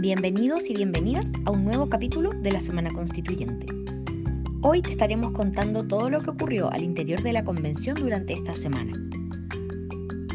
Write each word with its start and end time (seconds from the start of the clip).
Bienvenidos 0.00 0.70
y 0.70 0.74
bienvenidas 0.74 1.26
a 1.44 1.50
un 1.50 1.64
nuevo 1.64 1.88
capítulo 1.88 2.30
de 2.30 2.52
la 2.52 2.60
Semana 2.60 2.88
Constituyente. 2.88 3.66
Hoy 4.62 4.80
te 4.80 4.92
estaremos 4.92 5.32
contando 5.32 5.82
todo 5.88 6.08
lo 6.08 6.20
que 6.20 6.30
ocurrió 6.30 6.70
al 6.70 6.84
interior 6.84 7.20
de 7.20 7.32
la 7.32 7.42
convención 7.42 7.96
durante 7.96 8.34
esta 8.34 8.54
semana. 8.54 8.92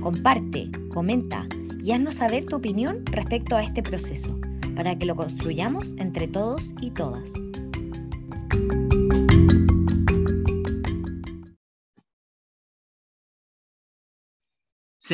Comparte, 0.02 0.70
comenta 0.90 1.48
y 1.82 1.94
haznos 1.94 2.16
saber 2.16 2.44
tu 2.44 2.58
opinión 2.58 3.06
respecto 3.06 3.56
a 3.56 3.64
este 3.64 3.82
proceso, 3.82 4.38
para 4.76 5.00
que 5.00 5.06
lo 5.06 5.16
construyamos 5.16 5.96
entre 5.98 6.28
todos 6.28 6.76
y 6.82 6.92
todas. 6.92 7.32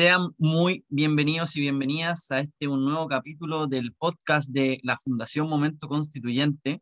Sean 0.00 0.30
muy 0.38 0.86
bienvenidos 0.88 1.56
y 1.56 1.60
bienvenidas 1.60 2.30
a 2.30 2.40
este 2.40 2.68
un 2.68 2.86
nuevo 2.86 3.06
capítulo 3.06 3.66
del 3.66 3.92
podcast 3.92 4.48
de 4.48 4.80
la 4.82 4.96
Fundación 4.96 5.46
Momento 5.46 5.88
Constituyente. 5.88 6.78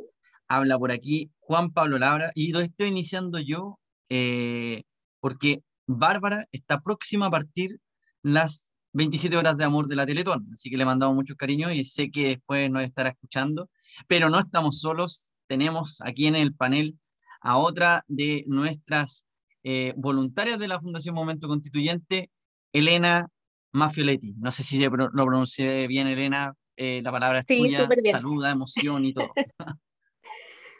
Habla 0.47 0.79
por 0.79 0.93
aquí 0.93 1.29
Juan 1.41 1.73
Pablo 1.73 1.99
Labra 1.99 2.31
y 2.37 2.53
lo 2.53 2.61
estoy 2.61 2.91
iniciando 2.91 3.41
yo 3.41 3.81
eh, 4.09 4.85
porque 5.19 5.65
Bárbara 5.89 6.47
está 6.53 6.81
próxima 6.81 7.27
a 7.27 7.31
partir 7.31 7.81
las 8.23 8.73
27 8.93 9.37
horas 9.37 9.57
de 9.57 9.65
amor 9.65 9.89
de 9.89 9.97
la 9.97 10.07
Teletón, 10.07 10.49
así 10.53 10.71
que 10.71 10.77
le 10.77 10.85
mandamos 10.85 11.17
mucho 11.17 11.35
cariño 11.35 11.73
y 11.73 11.85
sé 11.85 12.13
que 12.13 12.29
después 12.29 12.71
nos 12.71 12.85
estará 12.85 13.09
escuchando, 13.09 13.69
pero 14.07 14.31
no 14.31 14.39
estamos 14.39 14.79
solos, 14.79 15.33
tenemos 15.49 16.01
aquí 16.03 16.29
en 16.29 16.37
el 16.37 16.55
panel 16.55 16.97
a 17.41 17.59
otra 17.59 18.05
de 18.07 18.45
nuestras 18.47 19.27
eh, 19.65 19.93
voluntarias 19.97 20.61
de 20.61 20.69
la 20.69 20.81
Fundación 20.81 21.17
Momento 21.17 21.49
Constituyente, 21.49 22.31
Elena 22.73 23.29
Mafioletti. 23.73 24.35
No 24.39 24.53
sé 24.53 24.63
si 24.63 24.79
lo 24.79 24.91
pronuncié 24.91 25.87
bien, 25.87 26.07
Elena. 26.07 26.55
Eh, 26.77 27.01
la 27.03 27.11
palabra 27.11 27.41
es 27.41 27.45
sí, 27.49 27.59
tuya. 27.59 27.89
Saluda, 28.11 28.51
emoción 28.51 29.05
y 29.05 29.13
todo. 29.13 29.33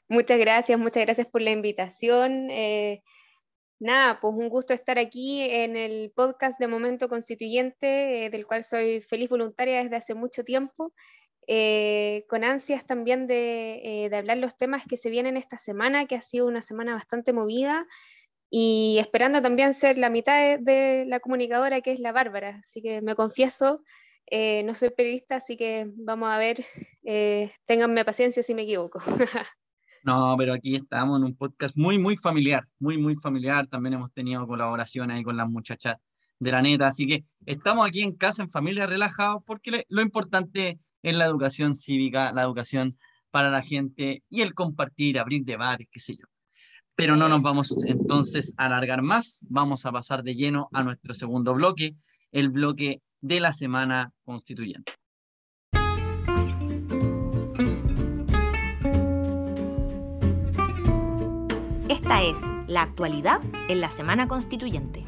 muchas 0.09 0.39
gracias, 0.39 0.79
muchas 0.79 1.05
gracias 1.05 1.27
por 1.27 1.43
la 1.43 1.51
invitación. 1.51 2.51
Eh, 2.51 3.03
nada, 3.81 4.21
pues 4.21 4.35
un 4.37 4.49
gusto 4.49 4.75
estar 4.75 4.99
aquí 4.99 5.43
en 5.43 5.77
el 5.77 6.13
podcast 6.15 6.61
de 6.61 6.69
Momento 6.69 7.09
Constituyente, 7.09 8.27
eh, 8.27 8.31
del 8.31 8.47
cual 8.47 8.65
soy 8.65 9.01
feliz 9.03 9.29
voluntaria 9.29 9.83
desde 9.83 9.97
hace 9.97 10.15
mucho 10.15 10.45
tiempo. 10.45 10.93
Con 12.29 12.45
ansias 12.45 12.87
también 12.87 13.27
de, 13.27 14.09
de, 14.11 14.17
hablar 14.17 14.37
los 14.37 14.59
temas 14.59 14.85
que 14.87 14.99
se 14.99 15.09
vienen 15.09 15.39
esta 15.39 15.57
semana, 15.57 16.05
que 16.05 16.15
ha 16.15 16.21
sido 16.21 16.47
una 16.47 16.61
semana 16.61 16.93
bastante 16.93 17.33
movida, 17.33 17.87
y 18.51 18.97
esperando 18.99 19.43
también 19.43 19.75
ser 19.75 19.99
la 19.99 20.11
mitad 20.11 20.59
de, 20.59 21.05
la 21.07 21.21
comunicadora 21.21 21.81
que 21.81 21.93
es 21.93 22.01
la 22.01 22.13
Bárbara. 22.13 22.61
Así 22.65 22.81
que 22.81 23.03
me 23.03 23.15
confieso, 23.15 23.83
eh, 24.31 24.63
no 24.65 24.75
soy 24.75 24.91
periodista, 24.91 25.37
así 25.37 25.57
que 25.57 25.91
vamos 25.97 26.31
a 26.31 26.39
ver, 26.39 26.65
eh, 27.05 27.53
ténganme 27.67 28.05
paciencia 28.05 28.43
si 28.43 28.55
me 28.55 28.63
equivoco. 28.63 29.01
no, 30.05 30.35
pero 30.39 30.55
aquí 30.55 30.77
estamos 30.77 31.19
en 31.19 31.25
un 31.25 31.37
podcast 31.37 31.77
muy, 31.77 31.99
muy 31.99 32.17
familiar, 32.17 32.67
muy, 32.79 32.97
muy 32.97 33.17
familiar. 33.17 33.67
También 33.67 33.95
hemos 33.95 34.13
tenido 34.13 34.47
colaboración 34.47 35.23
con 35.23 35.37
las 35.37 35.49
muchachas 35.49 35.97
de 36.39 36.53
la 36.53 36.63
neta, 36.63 36.87
así 36.87 37.07
que 37.07 37.25
estamos 37.47 37.87
aquí 37.87 38.03
en 38.03 38.13
casa, 38.13 38.43
en 38.43 38.51
familia, 38.51 38.87
relajados, 38.87 39.43
porque 39.45 39.85
lo 39.89 40.03
importante 40.03 40.79
es 41.03 41.17
la 41.17 41.27
educación 41.27 41.75
cívica, 41.75 42.33
la 42.33 42.43
educación 42.43 42.97
para 43.31 43.51
la 43.51 43.61
gente 43.61 44.23
y 44.31 44.41
el 44.43 44.55
compartir, 44.55 45.19
abrir 45.19 45.45
debates, 45.45 45.89
qué 45.91 45.99
sé 46.01 46.17
yo 46.17 46.27
pero 46.99 47.17
no 47.17 47.29
nos 47.29 47.43
vamos 47.43 47.85
entonces 47.85 48.55
a 48.57 48.65
alargar 48.65 49.03
más, 49.03 49.39
vamos 49.49 49.87
a 49.87 49.93
pasar 49.93 50.25
de 50.25 50.35
lleno 50.35 50.69
a 50.73 50.83
nuestro 50.83 51.15
segundo 51.15 51.55
bloque, 51.55 51.95
el 52.33 52.49
bloque 52.49 53.03
de 53.21 53.39
la 53.39 53.53
semana 53.53 54.11
constituyente. 54.25 54.95
Esta 61.89 62.23
es 62.25 62.37
la 62.67 62.83
actualidad 62.83 63.43
en 63.69 63.81
la 63.81 63.93
semana 63.93 64.27
constituyente. 64.27 65.05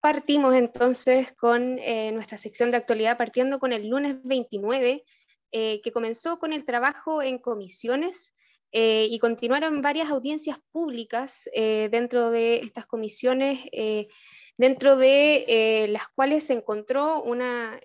Partimos 0.00 0.54
entonces 0.54 1.30
con 1.32 1.78
eh, 1.78 2.10
nuestra 2.12 2.38
sección 2.38 2.70
de 2.70 2.78
actualidad, 2.78 3.18
partiendo 3.18 3.58
con 3.58 3.74
el 3.74 3.88
lunes 3.88 4.16
29, 4.24 5.04
eh, 5.52 5.80
que 5.82 5.92
comenzó 5.92 6.38
con 6.38 6.54
el 6.54 6.64
trabajo 6.64 7.22
en 7.22 7.38
comisiones 7.38 8.34
eh, 8.72 9.08
y 9.10 9.18
continuaron 9.18 9.82
varias 9.82 10.08
audiencias 10.08 10.58
públicas 10.72 11.50
dentro 11.54 12.30
de 12.30 12.60
estas 12.60 12.86
comisiones, 12.86 13.68
dentro 14.56 14.96
de 14.96 15.86
las 15.90 16.08
cuales 16.08 16.44
se 16.44 16.54
encontró 16.54 17.20
una 17.22 17.80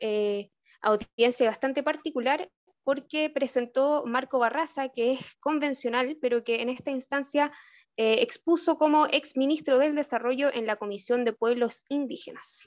audiencia 0.81 1.47
bastante 1.47 1.81
particular 1.81 2.49
porque 2.83 3.31
presentó 3.31 4.03
Marco 4.05 4.37
Barraza, 4.37 4.89
que 4.89 5.13
es 5.13 5.35
convencional, 5.39 6.17
pero 6.21 6.43
que 6.43 6.61
en 6.61 6.69
esta 6.69 6.91
instancia 6.91 7.51
eh, 7.97 8.21
expuso 8.21 8.77
como 8.77 9.07
exministro 9.07 9.77
del 9.79 9.95
Desarrollo 9.95 10.53
en 10.53 10.65
la 10.65 10.75
Comisión 10.75 11.23
de 11.23 11.33
Pueblos 11.33 11.83
Indígenas. 11.89 12.63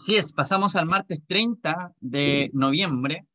Así 0.00 0.16
es, 0.16 0.32
pasamos 0.32 0.76
al 0.76 0.86
martes 0.86 1.20
30 1.26 1.92
de 2.00 2.50
noviembre, 2.52 3.26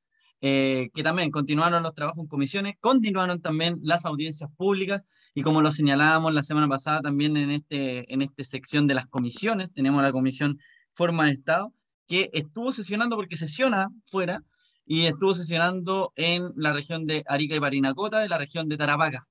eh, 0.41 0.89
que 0.93 1.03
también 1.03 1.31
continuaron 1.31 1.83
los 1.83 1.93
trabajos 1.93 2.23
en 2.23 2.27
comisiones, 2.27 2.75
continuaron 2.79 3.41
también 3.41 3.79
las 3.81 4.05
audiencias 4.05 4.49
públicas 4.57 5.03
y 5.33 5.41
como 5.41 5.61
lo 5.61 5.71
señalábamos 5.71 6.33
la 6.33 6.43
semana 6.43 6.67
pasada 6.67 7.01
también 7.01 7.37
en, 7.37 7.51
este, 7.51 8.11
en 8.13 8.21
esta 8.21 8.43
sección 8.43 8.87
de 8.87 8.95
las 8.95 9.07
comisiones, 9.07 9.71
tenemos 9.73 10.01
la 10.01 10.11
comisión 10.11 10.59
Forma 10.93 11.25
de 11.25 11.33
Estado, 11.33 11.73
que 12.07 12.29
estuvo 12.33 12.71
sesionando 12.71 13.15
porque 13.15 13.37
sesiona 13.37 13.89
fuera 14.05 14.43
y 14.85 15.05
estuvo 15.05 15.33
sesionando 15.33 16.13
en 16.15 16.51
la 16.55 16.73
región 16.73 17.05
de 17.05 17.23
Arica 17.27 17.55
y 17.55 17.59
Parinacota, 17.59 18.19
de 18.19 18.29
la 18.29 18.37
región 18.37 18.69
de 18.69 18.77
Tarapacá. 18.77 19.27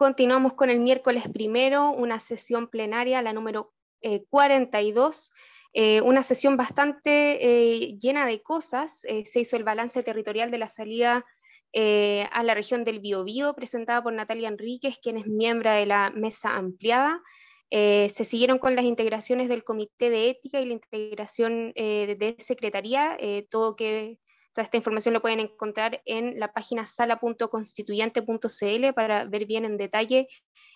Continuamos 0.00 0.54
con 0.54 0.70
el 0.70 0.80
miércoles 0.80 1.24
primero, 1.28 1.90
una 1.90 2.20
sesión 2.20 2.68
plenaria, 2.68 3.20
la 3.20 3.34
número 3.34 3.74
eh, 4.00 4.24
42, 4.30 5.30
eh, 5.74 6.00
una 6.00 6.22
sesión 6.22 6.56
bastante 6.56 7.36
eh, 7.38 7.98
llena 7.98 8.24
de 8.24 8.40
cosas. 8.40 9.04
Eh, 9.04 9.26
se 9.26 9.40
hizo 9.40 9.58
el 9.58 9.62
balance 9.62 10.02
territorial 10.02 10.50
de 10.50 10.56
la 10.56 10.68
salida 10.68 11.26
eh, 11.74 12.26
a 12.32 12.42
la 12.42 12.54
región 12.54 12.82
del 12.82 13.00
Biobío, 13.00 13.52
presentada 13.52 14.02
por 14.02 14.14
Natalia 14.14 14.48
Enríquez, 14.48 14.98
quien 15.02 15.18
es 15.18 15.26
miembro 15.26 15.70
de 15.70 15.84
la 15.84 16.08
mesa 16.08 16.56
ampliada. 16.56 17.20
Eh, 17.68 18.08
se 18.08 18.24
siguieron 18.24 18.58
con 18.58 18.74
las 18.76 18.86
integraciones 18.86 19.50
del 19.50 19.64
Comité 19.64 20.08
de 20.08 20.30
Ética 20.30 20.62
y 20.62 20.64
la 20.64 20.72
integración 20.72 21.74
de, 21.74 22.16
de, 22.18 22.36
Secretaría, 22.38 23.18
todo 23.50 23.76
que 23.76 24.18
Toda 24.52 24.64
esta 24.64 24.76
información 24.76 25.14
lo 25.14 25.22
pueden 25.22 25.40
encontrar 25.40 26.02
en 26.06 26.40
la 26.40 26.52
página 26.52 26.84
sala.constituyente.cl 26.84 28.92
para 28.94 29.24
ver 29.24 29.46
bien 29.46 29.64
en 29.64 29.76
detalle 29.76 30.26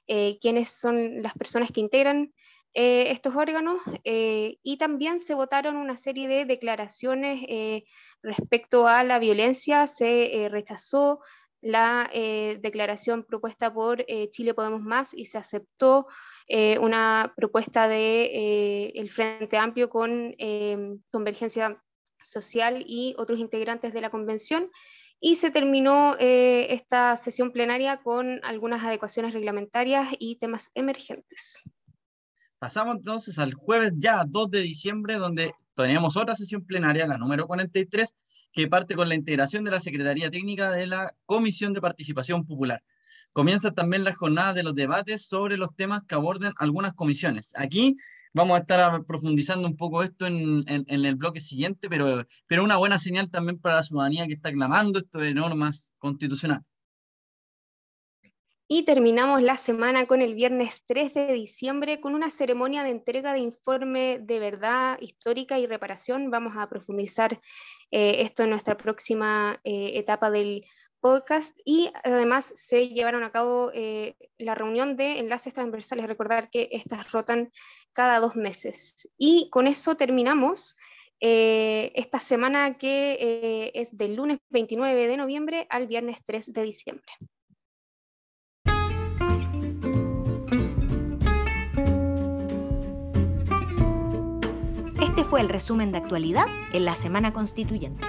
eh, 0.07 0.39
quiénes 0.41 0.69
son 0.69 1.23
las 1.23 1.35
personas 1.35 1.73
que 1.73 1.81
integran 1.81 2.33
eh, 2.73 3.11
estos 3.11 3.34
órganos. 3.34 3.83
Eh, 4.05 4.59
y 4.63 4.77
también 4.77 5.19
se 5.19 5.34
votaron 5.34 5.77
una 5.77 5.97
serie 5.97 6.29
de 6.29 6.45
declaraciones 6.45 7.45
respecto 8.23 8.87
a 8.87 9.03
la 9.03 9.19
violencia. 9.19 9.89
Se 9.89 10.49
rechazó 10.51 11.21
la 11.61 12.09
declaración 12.13 13.25
propuesta 13.25 13.73
por 13.73 14.05
Chile 14.31 14.55
Podemos 14.55 14.83
Más 14.83 15.15
y 15.15 15.27
se 15.27 15.39
aceptó 15.39 16.07
una 16.81 17.33
propuesta 17.37 17.89
del 17.89 18.31
de, 18.31 18.93
el 18.95 19.09
Frente 19.09 19.57
Amplio 19.57 19.89
con 19.89 20.37
convergencia 21.11 21.81
social 22.21 22.85
y 22.87 23.15
otros 23.19 23.39
integrantes 23.39 23.93
de 23.93 24.01
la 24.01 24.11
convención. 24.11 24.71
Y 25.21 25.37
se 25.37 25.51
terminó 25.51 26.17
eh, 26.19 26.67
esta 26.71 27.17
sesión 27.17 27.53
plenaria 27.53 28.03
con 28.03 28.45
algunas 28.45 28.84
adecuaciones 28.84 29.33
reglamentarias 29.33 30.09
y 30.19 30.37
temas 30.37 30.71
emergentes. 30.75 31.63
Pasamos 32.59 32.97
entonces 32.97 33.39
al 33.39 33.55
jueves 33.55 33.93
ya 33.97 34.25
2 34.27 34.51
de 34.51 34.61
diciembre, 34.61 35.15
donde 35.15 35.55
teníamos 35.75 36.16
otra 36.16 36.34
sesión 36.37 36.65
plenaria, 36.65 37.07
la 37.07 37.19
número 37.19 37.47
43, 37.47 38.15
que 38.53 38.69
parte 38.69 38.95
con 38.95 39.09
la 39.09 39.15
integración 39.15 39.65
de 39.65 39.71
la 39.71 39.81
Secretaría 39.81 40.31
Técnica 40.31 40.71
de 40.71 40.87
la 40.87 41.15
Comisión 41.27 41.72
de 41.72 41.81
Participación 41.81 42.47
Popular. 42.47 42.83
Comienza 43.33 43.72
también 43.72 44.05
la 44.05 44.15
jornada 44.15 44.55
de 44.55 44.63
los 44.63 44.75
debates 44.75 45.27
sobre 45.27 45.57
los 45.57 45.75
temas 45.75 46.05
que 46.05 46.15
aborden 46.15 46.53
algunas 46.57 46.95
comisiones. 46.95 47.53
Aquí 47.57 47.97
vamos 48.34 48.57
a 48.57 48.60
estar 48.60 49.04
profundizando 49.04 49.66
un 49.66 49.77
poco 49.77 50.03
esto 50.03 50.27
en, 50.27 50.65
en, 50.69 50.84
en, 50.89 51.04
el 51.04 51.15
bloque 51.15 51.41
siguiente, 51.41 51.89
pero, 51.89 52.27
pero 52.47 52.65
una 52.65 52.77
buena 52.77 52.98
señal 52.98 53.31
también 53.31 53.59
para 53.59 53.77
la 53.77 53.83
ciudadanía 53.83 54.27
que 54.27 54.34
está 54.34 54.53
clamando 54.53 54.98
esto 54.98 55.21
de 55.21 55.33
normas 55.33 55.95
constitucionales. 55.98 56.66
Y 58.66 58.84
terminamos 58.84 59.42
la 59.42 59.57
semana 59.57 60.07
con 60.07 60.22
el 60.22 60.34
viernes 60.34 60.84
3 60.86 61.15
de 61.15 61.33
diciembre 61.34 62.01
con 62.01 62.15
una 62.15 62.31
ceremonia 62.31 62.83
de 62.83 62.91
entrega 62.91 63.34
de 63.34 63.41
informe 63.41 64.19
de 64.21 64.39
verdad 64.41 64.98
histórica 65.01 65.59
y 65.59 65.66
reparación. 65.66 66.31
Vamos 66.31 66.57
a 66.57 66.69
profundizar 66.69 67.41
eh, 67.91 68.22
esto 68.22 68.42
en 68.42 68.51
nuestra 68.51 68.77
próxima 68.77 69.60
eh, 69.65 69.92
etapa 69.95 70.31
del 70.31 70.65
podcast 70.98 71.59
y 71.66 71.92
además 72.03 72.51
se 72.54 72.89
llevaron 72.89 73.25
a 73.25 73.31
cabo 73.31 73.71
eh, 73.75 74.16
la 74.39 74.54
reunión 74.54 74.97
de 74.97 75.19
enlaces 75.19 75.53
transversales. 75.53 76.07
Recordar 76.07 76.48
que 76.48 76.71
estas 76.72 77.13
rotan 77.13 77.53
cada 77.95 78.21
dos 78.21 78.37
meses. 78.37 79.09
Y 79.17 79.49
con 79.51 79.67
eso 79.67 79.97
terminamos 79.97 80.77
eh, 81.21 81.93
esta 81.95 82.21
semana 82.21 82.77
que 82.77 83.17
eh, 83.19 83.73
es 83.75 83.97
del 83.97 84.17
lunes 84.17 84.39
29 84.51 85.07
de 85.07 85.17
noviembre 85.17 85.67
al 85.71 85.87
viernes 85.87 86.23
3 86.25 86.53
de 86.53 86.63
diciembre. 86.63 87.13
Este 95.01 95.25
fue 95.25 95.41
el 95.41 95.49
resumen 95.49 95.93
de 95.93 95.99
actualidad 95.99 96.47
en 96.73 96.85
la 96.85 96.97
Semana 96.97 97.33
Constituyente. 97.33 98.05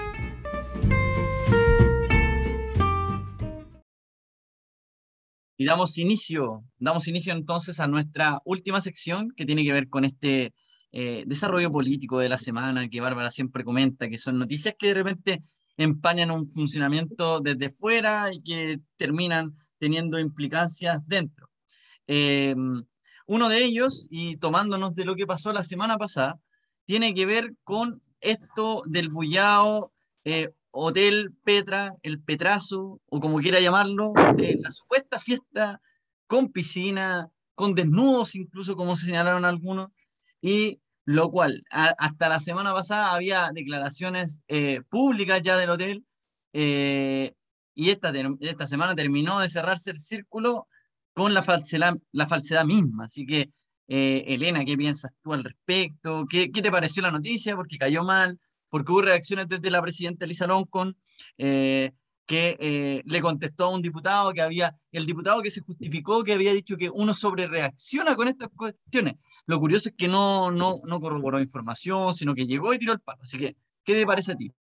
Y 5.58 5.66
damos 5.66 5.98
inicio, 5.98 6.64
damos 6.78 7.08
inicio 7.08 7.34
entonces 7.34 7.80
a 7.80 7.88
nuestra 7.88 8.40
última 8.46 8.82
sección 8.82 9.32
que 9.36 9.46
tiene 9.46 9.64
que 9.64 9.74
ver 9.74 9.90
con 9.90 10.04
este 10.06 10.54
eh, 10.92 11.24
desarrollo 11.28 11.72
político 11.72 12.20
de 12.20 12.30
la 12.30 12.38
semana 12.38 12.88
que 12.90 13.02
Bárbara 13.02 13.30
siempre 13.32 13.64
comenta, 13.64 14.10
que 14.10 14.18
son 14.18 14.38
noticias 14.38 14.76
que 14.78 14.88
de 14.88 14.94
repente 14.94 15.42
empañan 15.78 16.32
un 16.32 16.50
funcionamiento 16.50 17.40
desde 17.42 17.70
fuera 17.70 18.34
y 18.34 18.42
que 18.42 18.80
terminan 18.98 19.56
teniendo 19.78 20.20
implicancias 20.20 21.00
dentro. 21.06 21.50
Em, 22.08 22.84
uno 23.28 23.50
de 23.50 23.64
ellos, 23.64 24.08
y 24.10 24.38
tomándonos 24.38 24.96
de 24.96 25.06
lo 25.06 25.16
que 25.16 25.28
pasó 25.28 25.52
la 25.52 25.64
semana 25.64 25.98
pasada, 25.98 26.40
tiene 26.86 27.14
que 27.14 27.26
ver 27.26 27.56
con 27.64 28.02
esto 28.22 28.84
del 28.86 29.10
bullao 29.10 29.92
eh, 30.24 30.50
Hotel 30.78 31.34
Petra, 31.46 31.96
el 32.04 32.22
Petrazo, 32.22 33.00
o 33.06 33.20
como 33.22 33.40
quiera 33.40 33.62
llamarlo, 33.62 34.12
de 34.36 34.58
la 34.62 34.72
supuesta 34.72 35.20
fiesta 35.20 35.82
con 36.28 36.52
piscina, 36.52 37.30
con 37.56 37.76
desnudos 37.76 38.36
incluso, 38.36 38.76
como 38.76 38.98
señalaron 38.98 39.46
algunos, 39.46 39.92
y 40.42 40.82
lo 41.06 41.32
cual, 41.32 41.64
hasta 41.72 42.28
la 42.28 42.42
semana 42.42 42.74
pasada 42.74 43.14
había 43.14 43.52
declaraciones 43.54 44.42
eh, 44.50 44.82
públicas 44.90 45.42
ya 45.42 45.56
del 45.56 45.70
hotel, 45.70 46.06
eh, 46.52 47.34
y 47.74 47.90
esta, 47.92 48.12
esta 48.42 48.68
semana 48.68 48.96
terminó 48.96 49.40
de 49.40 49.48
cerrarse 49.48 49.92
el 49.92 50.00
círculo 50.00 50.68
con 51.14 51.34
la 51.34 51.42
falsedad, 51.42 51.94
la 52.12 52.28
falsedad 52.28 52.66
misma. 52.66 53.06
Así 53.06 53.26
que, 53.26 53.50
eh, 53.88 54.24
Elena, 54.28 54.66
¿qué 54.66 54.76
piensas 54.76 55.12
tú 55.24 55.34
al 55.34 55.44
respecto? 55.44 56.26
¿Qué, 56.30 56.52
¿Qué 56.52 56.62
te 56.62 56.72
pareció 56.72 57.02
la 57.02 57.12
noticia? 57.12 57.56
Porque 57.56 57.78
cayó 57.78 58.04
mal 58.04 58.40
porque 58.70 58.92
hubo 58.92 59.02
reacciones 59.02 59.48
desde 59.48 59.72
la 59.72 59.82
presidenta 59.82 60.26
Elisa 60.26 60.48
Loncon, 60.48 60.98
eh, 61.38 61.92
que 62.26 62.58
eh, 62.60 63.02
le 63.06 63.22
contestó 63.22 63.66
a 63.66 63.70
un 63.70 63.82
diputado 63.82 64.34
que 64.34 64.42
había, 64.42 64.76
el 64.92 65.06
diputado 65.06 65.42
que 65.42 65.52
se 65.52 65.62
justificó 65.62 66.24
que 66.24 66.34
había 66.34 66.54
dicho 66.54 66.76
que 66.78 66.90
uno 66.90 67.14
sobre 67.14 67.48
reacciona 67.48 68.16
con 68.16 68.28
estas 68.28 68.50
cuestiones. 68.56 69.16
Lo 69.46 69.60
curioso 69.60 69.90
es 69.90 69.96
que 69.96 70.08
no, 70.08 70.50
no, 70.52 70.80
no 70.86 71.00
corroboró 71.00 71.40
información, 71.40 72.14
sino 72.14 72.34
que 72.34 72.48
llegó 72.48 72.74
y 72.74 72.78
tiró 72.78 72.94
el 72.94 73.00
palo. 73.00 73.22
Así 73.22 73.38
que, 73.38 73.56
¿qué 73.84 73.94
te 73.94 74.06
parece 74.06 74.32
a 74.32 74.36
ti? 74.36 74.52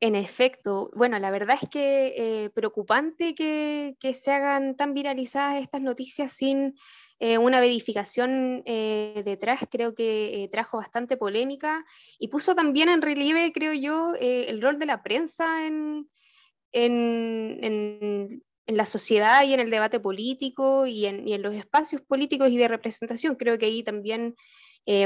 En 0.00 0.14
efecto, 0.14 0.90
bueno, 0.94 1.18
la 1.18 1.30
verdad 1.30 1.58
es 1.60 1.68
que 1.70 2.14
eh, 2.16 2.50
preocupante 2.50 3.34
que, 3.34 3.96
que, 3.98 4.12
se 4.12 4.30
hagan 4.30 4.76
tan 4.76 4.92
viralizadas 4.92 5.62
estas 5.62 5.80
noticias 5.80 6.32
sin 6.32 6.74
eh, 7.18 7.38
una 7.38 7.60
verificación 7.60 8.62
eh, 8.66 9.22
detrás, 9.24 9.60
creo 9.70 9.94
que 9.94 10.44
eh, 10.44 10.48
trajo 10.48 10.76
bastante 10.76 11.16
polémica 11.16 11.84
y 12.18 12.28
puso 12.28 12.54
también 12.54 12.90
en 12.90 13.00
relieve, 13.00 13.52
creo 13.52 13.72
yo, 13.72 14.12
el 14.20 14.60
rol 14.60 14.78
de 14.78 14.86
la 14.86 15.02
prensa 15.02 15.66
en, 15.66 16.10
en, 16.72 17.58
en, 17.62 18.42
la 18.66 18.84
sociedad 18.84 19.44
y 19.44 19.54
en 19.54 19.60
el 19.60 19.70
debate 19.70 19.98
político 19.98 20.86
y 20.86 21.06
en, 21.06 21.26
y 21.26 21.32
en, 21.32 21.40
los 21.40 21.54
espacios 21.54 22.02
políticos 22.02 22.50
y 22.50 22.58
de 22.58 22.68
representación. 22.68 23.36
Creo 23.36 23.56
que 23.56 23.66
ahí 23.66 23.82
también, 23.82 24.34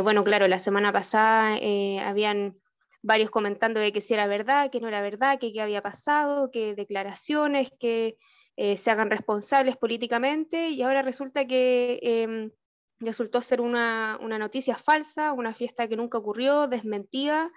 bueno, 0.03 0.25
claro, 0.25 0.49
la 0.49 0.59
semana 0.59 0.93
pasada 0.93 1.59
habían 2.05 2.57
varios 3.03 3.31
comentando 3.31 3.81
de 3.81 3.93
que 3.93 4.01
si 4.01 4.15
era 4.15 4.27
verdad, 4.27 4.71
que 4.71 4.81
no 4.81 4.89
era 4.89 5.01
verdad, 5.03 5.39
que 5.39 5.53
qué 5.53 5.61
había 5.61 5.83
pasado, 5.83 6.51
que 6.51 6.75
declaraciones, 6.75 7.71
que 7.79 8.17
eh, 8.63 8.77
se 8.77 8.91
hagan 8.91 9.09
responsables 9.09 9.79
políticamente 9.79 10.69
y 10.69 10.83
ahora 10.83 11.01
resulta 11.01 11.47
que 11.47 11.99
em, 12.03 12.51
resultó 12.99 13.41
ser 13.41 13.63
una, 13.63 14.19
una, 14.21 14.39
noticia 14.39 14.77
falsa, 14.77 15.33
una 15.33 15.55
fiesta 15.55 15.89
que 15.89 15.97
nunca 15.97 16.19
ocurrió, 16.19 16.69
desmentida. 16.69 17.51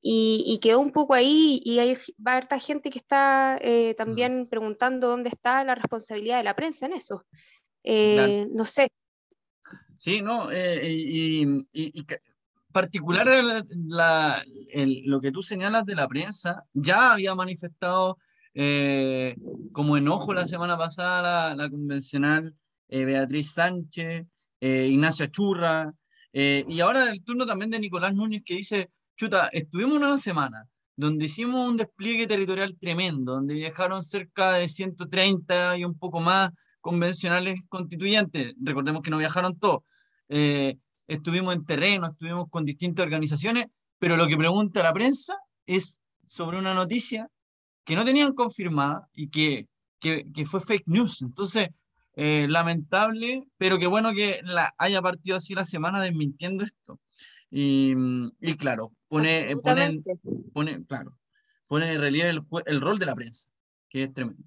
Y, 0.00 0.60
quedó 0.62 0.78
un 0.78 0.92
poco 0.92 1.14
ahí 1.14 1.60
y 1.64 1.80
hay 1.80 1.98
va 2.24 2.36
a 2.36 2.60
gente 2.60 2.90
que 2.90 2.98
está 2.98 3.58
eh, 3.62 3.94
también 3.94 4.46
preguntando 4.48 5.08
dónde 5.08 5.30
está 5.30 5.64
la 5.64 5.74
responsabilidad 5.74 6.36
de 6.36 6.44
la 6.44 6.54
prensa 6.54 6.86
en 6.86 6.92
eso. 6.92 7.24
Eh, 7.82 8.46
no 8.52 8.64
sé. 8.64 8.86
Sí, 9.96 10.22
no, 10.22 10.52
y, 10.52 11.66
y, 11.72 12.06
particular 12.70 13.26
la, 13.88 14.44
lo 14.76 15.20
que 15.20 15.32
tú 15.32 15.42
señalas 15.42 15.84
de 15.84 15.96
la 15.96 16.06
prensa, 16.06 16.62
ya 16.74 17.12
había 17.12 17.34
manifestado 17.34 18.18
eh, 18.54 19.36
como 19.72 19.96
enojo 19.96 20.32
la 20.32 20.46
semana 20.46 20.78
pasada 20.78 21.54
la, 21.56 21.68
convencional 21.68 22.54
eh, 22.88 23.04
Beatriz 23.04 23.52
Sánchez, 23.52 24.26
eh, 24.60 24.86
Ignacia 24.88 25.30
Churra, 25.30 25.92
y 26.32 26.80
ahora 26.80 27.10
el 27.10 27.22
turno 27.22 27.46
también 27.46 27.70
de 27.70 27.78
Nicolás 27.78 28.12
Núñez 28.12 28.42
que 28.44 28.54
dice, 28.56 28.90
chuta, 29.16 29.48
estuvimos 29.52 29.94
una 29.94 30.18
semana 30.18 30.66
donde 30.96 31.26
hicimos 31.26 31.68
un 31.68 31.76
despliegue 31.76 32.26
territorial 32.26 32.76
tremendo, 32.76 33.34
donde 33.34 33.54
viajaron 33.54 34.02
cerca 34.02 34.54
de 34.54 34.68
130 34.68 35.76
y 35.78 35.84
un 35.84 35.96
poco 35.96 36.20
más 36.20 36.50
convencionales 36.80 37.60
constituyentes, 37.68 38.52
recordemos 38.60 39.02
que 39.02 39.10
no 39.10 39.18
viajaron 39.18 39.56
todos, 39.60 39.82
estuvimos 41.06 41.54
en 41.54 41.64
terreno, 41.64 42.08
estuvimos 42.08 42.46
con 42.50 42.64
distintas 42.64 43.04
organizaciones, 43.04 43.66
pero 44.00 44.16
lo 44.16 44.26
que 44.26 44.36
pregunta 44.36 44.82
la 44.82 44.92
prensa 44.92 45.38
es 45.66 46.00
sobre 46.26 46.58
una 46.58 46.74
noticia 46.74 47.30
que 47.84 47.96
no 47.96 48.04
tenían 48.04 48.32
confirmada 48.34 49.08
y 49.14 49.28
que, 49.28 49.68
que, 50.00 50.26
que 50.32 50.46
fue 50.46 50.60
fake 50.60 50.88
news. 50.88 51.22
Entonces, 51.22 51.68
eh, 52.16 52.46
lamentable, 52.48 53.44
pero 53.58 53.78
qué 53.78 53.86
bueno 53.88 54.12
que 54.12 54.40
la, 54.44 54.72
haya 54.78 55.02
partido 55.02 55.36
así 55.36 55.54
la 55.54 55.64
semana 55.64 56.00
desmintiendo 56.00 56.64
esto. 56.64 57.00
Y, 57.50 57.94
y 58.40 58.54
claro, 58.56 58.92
pone, 59.08 59.50
eh, 59.50 59.56
pone, 59.56 60.02
pone, 60.52 60.84
claro, 60.86 61.16
pone 61.66 61.92
en 61.92 62.00
relieve 62.00 62.30
el, 62.30 62.42
el, 62.66 62.80
rol 62.80 62.98
de 62.98 63.06
la 63.06 63.14
prensa, 63.14 63.48
que 63.88 64.04
es 64.04 64.14
tremendo. 64.14 64.42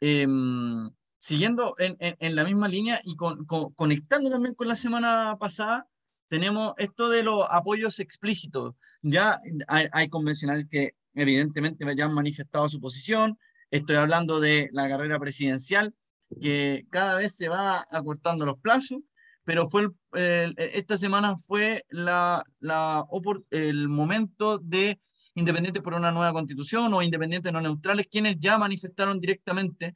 Em, 0.00 0.90
siguiendo 1.18 1.74
en, 1.78 1.96
en, 2.00 2.16
en, 2.18 2.36
la 2.36 2.44
misma 2.44 2.68
línea 2.68 3.00
y 3.04 3.16
con, 3.16 3.44
con, 3.46 3.72
conectando 3.74 4.30
también 4.30 4.54
con 4.54 4.68
la 4.68 4.76
semana 4.76 5.36
pasada, 5.38 5.88
tenemos 6.28 6.74
esto 6.78 7.08
de 7.08 7.22
los 7.22 7.46
apoyos 7.48 8.00
explícitos. 8.00 8.74
Ya 9.02 9.40
hay, 9.68 9.86
hay 9.92 10.08
convencionales 10.08 10.66
que 10.68 10.94
evidentemente 11.16 11.84
ya 11.96 12.04
han 12.04 12.14
manifestado 12.14 12.68
su 12.68 12.80
posición. 12.80 13.38
Estoy 13.70 13.96
hablando 13.96 14.38
de 14.38 14.68
la 14.72 14.88
carrera 14.88 15.18
presidencial, 15.18 15.94
que 16.40 16.84
cada 16.90 17.16
vez 17.16 17.36
se 17.36 17.48
va 17.48 17.84
acortando 17.90 18.46
los 18.46 18.58
plazos, 18.60 19.00
pero 19.44 19.68
fue 19.68 19.88
esta 20.12 20.96
semana 20.96 21.36
fue 21.36 21.84
la, 21.88 22.44
la, 22.60 23.04
el 23.50 23.88
momento 23.88 24.58
de 24.58 25.00
Independientes 25.38 25.82
por 25.82 25.92
una 25.92 26.10
nueva 26.10 26.32
constitución 26.32 26.94
o 26.94 27.02
Independientes 27.02 27.52
no 27.52 27.60
neutrales, 27.60 28.06
quienes 28.10 28.36
ya 28.40 28.56
manifestaron 28.56 29.20
directamente 29.20 29.94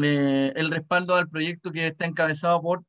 eh, 0.00 0.52
el 0.54 0.70
respaldo 0.70 1.16
al 1.16 1.28
proyecto 1.28 1.72
que 1.72 1.88
está 1.88 2.06
encabezado 2.06 2.62
por 2.62 2.84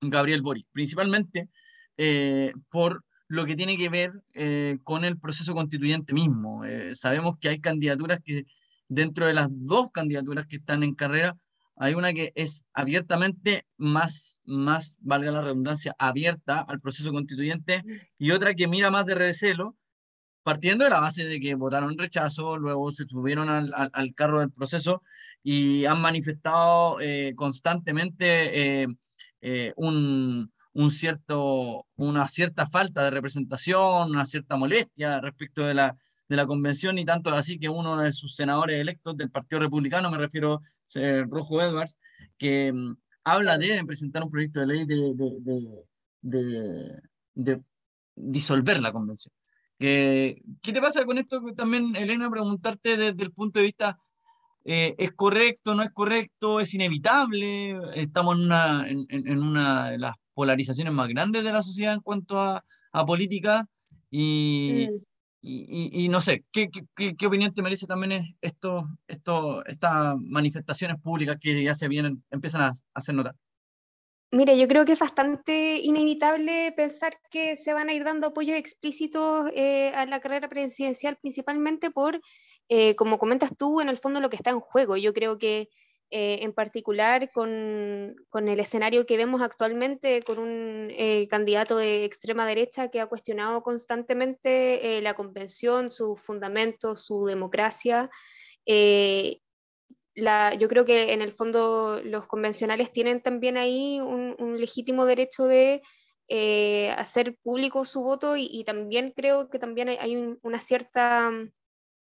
Gabriel 0.00 0.42
Boric, 0.42 0.66
principalmente 0.72 1.48
eh, 1.96 2.52
por 2.68 3.04
lo 3.30 3.46
que 3.46 3.54
tiene 3.54 3.76
que 3.76 3.88
ver 3.88 4.12
eh, 4.34 4.78
con 4.82 5.04
el 5.04 5.16
proceso 5.16 5.54
constituyente 5.54 6.12
mismo. 6.12 6.64
Eh, 6.64 6.96
sabemos 6.96 7.36
que 7.40 7.48
hay 7.48 7.60
candidaturas 7.60 8.18
que, 8.24 8.44
dentro 8.88 9.24
de 9.24 9.34
las 9.34 9.46
dos 9.50 9.92
candidaturas 9.92 10.46
que 10.48 10.56
están 10.56 10.82
en 10.82 10.96
carrera, 10.96 11.36
hay 11.76 11.94
una 11.94 12.12
que 12.12 12.32
es 12.34 12.64
abiertamente 12.74 13.66
más, 13.76 14.40
más, 14.44 14.96
valga 15.00 15.30
la 15.30 15.42
redundancia, 15.42 15.94
abierta 15.96 16.58
al 16.58 16.80
proceso 16.80 17.12
constituyente 17.12 17.84
y 18.18 18.32
otra 18.32 18.52
que 18.54 18.66
mira 18.66 18.90
más 18.90 19.06
de 19.06 19.14
recelo, 19.14 19.76
partiendo 20.42 20.82
de 20.82 20.90
la 20.90 20.98
base 20.98 21.24
de 21.24 21.38
que 21.38 21.54
votaron 21.54 21.96
rechazo, 21.96 22.56
luego 22.56 22.90
se 22.90 23.04
subieron 23.04 23.48
al, 23.48 23.72
al, 23.92 24.14
carro 24.16 24.40
del 24.40 24.50
proceso 24.50 25.04
y 25.44 25.84
han 25.84 26.02
manifestado 26.02 27.00
eh, 27.00 27.32
constantemente 27.36 28.88
un, 29.76 30.52
un 30.72 30.90
cierto, 30.90 31.86
una 31.96 32.28
cierta 32.28 32.66
falta 32.66 33.04
de 33.04 33.10
representación, 33.10 34.10
una 34.10 34.26
cierta 34.26 34.56
molestia 34.56 35.20
respecto 35.20 35.62
de 35.62 35.74
la, 35.74 35.96
de 36.28 36.36
la 36.36 36.46
convención, 36.46 36.98
y 36.98 37.04
tanto 37.04 37.30
así 37.30 37.58
que 37.58 37.68
uno 37.68 37.96
de 37.96 38.12
sus 38.12 38.36
senadores 38.36 38.80
electos 38.80 39.16
del 39.16 39.30
Partido 39.30 39.60
Republicano, 39.60 40.10
me 40.10 40.18
refiero 40.18 40.54
a 40.54 40.60
eh, 40.98 41.24
Rojo 41.28 41.60
Edwards, 41.60 41.98
que 42.38 42.72
mm, 42.72 42.96
habla 43.24 43.58
de 43.58 43.84
presentar 43.84 44.22
un 44.22 44.30
proyecto 44.30 44.60
de 44.60 44.66
ley 44.66 44.86
de, 44.86 45.14
de, 46.22 47.00
de, 47.34 47.62
disolver 48.14 48.80
la 48.80 48.92
convención. 48.92 49.32
¿Qué 49.78 50.42
te 50.62 50.80
pasa 50.80 51.04
con 51.06 51.16
esto 51.16 51.40
también, 51.56 51.96
Elena? 51.96 52.30
Preguntarte 52.30 52.98
desde 52.98 53.22
el 53.22 53.32
punto 53.32 53.60
de 53.60 53.66
vista 53.66 53.98
eh, 54.64 54.94
¿es 54.98 55.12
correcto, 55.12 55.74
no 55.74 55.82
es 55.82 55.90
correcto, 55.90 56.60
es 56.60 56.74
inevitable? 56.74 57.78
Estamos 57.94 58.36
en 58.36 58.44
una, 58.44 58.86
en, 58.88 59.38
una 59.38 59.90
de 59.90 59.98
las 59.98 60.16
polarizaciones 60.34 60.92
más 60.92 61.08
grandes 61.08 61.44
de 61.44 61.52
la 61.52 61.62
sociedad 61.62 61.94
en 61.94 62.00
cuanto 62.00 62.38
a, 62.40 62.64
a 62.92 63.06
política 63.06 63.66
y, 64.10 64.88
mm. 64.90 64.96
y, 65.42 66.08
no 66.08 66.20
sé, 66.20 66.44
¿qué, 66.52 66.68
qué, 66.70 67.16
qué, 67.16 67.26
opinión 67.26 67.54
te 67.54 67.62
merece 67.62 67.86
también 67.86 68.36
esto, 68.40 68.88
esto, 69.06 69.64
estas 69.66 70.16
manifestaciones 70.18 71.00
públicas 71.00 71.36
que 71.40 71.62
ya 71.62 71.74
se 71.74 71.88
vienen, 71.88 72.22
empiezan 72.30 72.62
a 72.62 72.72
hacer 72.94 73.14
notar? 73.14 73.34
Mire, 74.32 74.56
yo 74.56 74.68
creo 74.68 74.84
que 74.84 74.92
es 74.92 74.98
bastante 74.98 75.80
inevitable 75.82 76.72
pensar 76.76 77.18
que 77.32 77.56
se 77.56 77.74
van 77.74 77.88
a 77.88 77.92
ir 77.92 78.04
dando 78.04 78.28
apoyos 78.28 78.56
explícitos 78.56 79.50
eh, 79.56 79.92
a 79.92 80.06
la 80.06 80.20
carrera 80.20 80.48
presidencial, 80.48 81.18
principalmente 81.20 81.90
por, 81.90 82.20
eh, 82.68 82.94
como 82.94 83.18
comentas 83.18 83.50
tú, 83.56 83.80
en 83.80 83.88
el 83.88 83.98
fondo 83.98 84.20
lo 84.20 84.30
que 84.30 84.36
está 84.36 84.50
en 84.50 84.60
juego. 84.60 84.96
Yo 84.96 85.12
creo 85.12 85.36
que 85.36 85.68
eh, 86.10 86.40
en 86.42 86.52
particular 86.52 87.30
con, 87.32 88.16
con, 88.28 88.48
el 88.48 88.60
escenario 88.60 89.06
que 89.06 89.16
vemos 89.16 89.42
actualmente, 89.42 90.22
con 90.22 90.38
un 90.38 90.92
candidato 91.28 91.76
de 91.76 92.04
extrema 92.04 92.46
derecha 92.46 92.88
que 92.88 93.00
ha 93.00 93.06
cuestionado 93.06 93.62
constantemente 93.62 95.00
la 95.02 95.14
convención, 95.14 95.90
sus 95.90 96.20
fundamentos, 96.20 97.04
su 97.04 97.24
democracia. 97.24 98.10
Yo 100.58 100.68
creo 100.68 100.84
que 100.84 101.12
en 101.12 101.22
el 101.22 101.32
fondo 101.32 102.00
los 102.04 102.26
convencionales 102.26 102.92
tienen 102.92 103.22
también 103.22 103.56
ahí 103.56 104.00
un, 104.00 104.58
legítimo 104.58 105.04
derecho 105.06 105.46
de 105.46 105.82
eh, 106.28 106.90
hacer 106.96 107.36
público 107.42 107.84
su 107.84 108.02
voto 108.02 108.36
y, 108.36 108.62
también 108.64 109.12
creo 109.16 109.50
que 109.50 109.58
también 109.58 109.88
hay, 109.88 110.16
un, 110.16 110.38
una 110.42 110.60
cierta, 110.60 111.30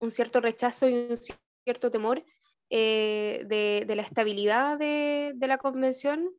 un 0.00 0.10
cierto 0.10 0.40
rechazo 0.40 0.88
y 0.88 0.94
un 0.94 1.16
cierto 1.64 1.90
temor 1.90 2.24
eh, 2.70 3.44
de, 3.46 3.94
la 3.94 4.02
estabilidad 4.02 4.78
de, 4.78 5.34
la 5.40 5.58
convención 5.58 6.30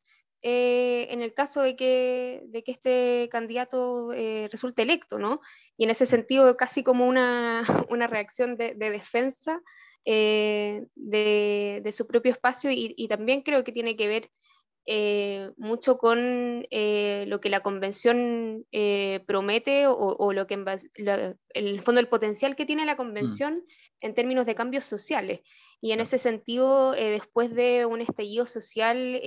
eh, 0.41 1.07
en 1.11 1.21
el 1.21 1.33
caso 1.33 1.61
de 1.61 1.75
que, 1.75 2.41
de 2.47 2.63
que 2.63 2.71
este 2.71 3.29
candidato 3.31 4.11
resulte 4.51 4.81
electo, 4.81 5.19
¿no? 5.19 5.41
Y 5.77 5.83
en 5.83 5.91
ese 5.91 6.05
sentido, 6.05 6.57
casi 6.57 6.83
como 6.83 7.07
una, 7.07 7.61
una 7.89 8.07
reacción 8.07 8.57
de, 8.57 8.73
defensa 8.73 9.61
eh, 10.05 10.88
de, 10.95 11.91
su 11.93 12.07
propio 12.07 12.31
espacio 12.31 12.71
y, 12.71 13.07
también 13.07 13.41
creo 13.41 13.63
que 13.63 13.71
tiene 13.71 13.95
que 13.95 14.07
ver 14.07 14.31
eh, 14.85 15.51
mucho 15.57 15.97
con 15.97 16.65
eh, 16.71 17.25
lo 17.27 17.39
que 17.39 17.50
la 17.50 17.61
convención 17.61 18.65
promete 19.25 19.85
o, 19.88 20.33
lo 20.33 20.47
que 20.47 20.55
en, 20.55 21.38
el 21.53 21.81
fondo 21.81 22.01
el 22.01 22.07
potencial 22.07 22.55
que 22.55 22.65
tiene 22.65 22.85
la 22.85 22.97
convención 22.97 23.53
mm. 23.53 23.65
en 24.01 24.13
términos 24.13 24.45
de 24.45 24.55
cambios 24.55 24.85
sociales. 24.85 25.41
Y 25.81 25.93
en 25.93 26.00
ese 26.00 26.17
sentido, 26.17 26.91
después 26.91 27.55
de 27.55 27.85
un 27.85 28.01
estallido 28.01 28.45
social 28.45 29.19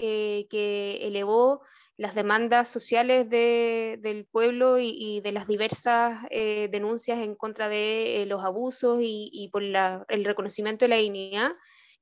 que 0.49 0.99
elevó 1.03 1.63
las 1.97 2.15
demandas 2.15 2.69
sociales 2.69 3.29
del 3.31 4.27
pueblo 4.31 4.79
y, 4.79 5.21
de 5.21 5.33
las 5.33 5.47
diversas 5.47 6.27
eh, 6.31 6.69
denuncias 6.71 7.21
en 7.21 7.37
contra 7.37 7.69
de 7.69 8.23
eh, 8.23 8.27
los 8.27 8.45
abusos 8.45 8.99
y, 9.01 9.49
por 9.53 9.63
el 9.63 10.25
reconocimiento 10.25 10.85
de 10.85 10.89
la 10.89 10.97
dignidad. 10.97 11.53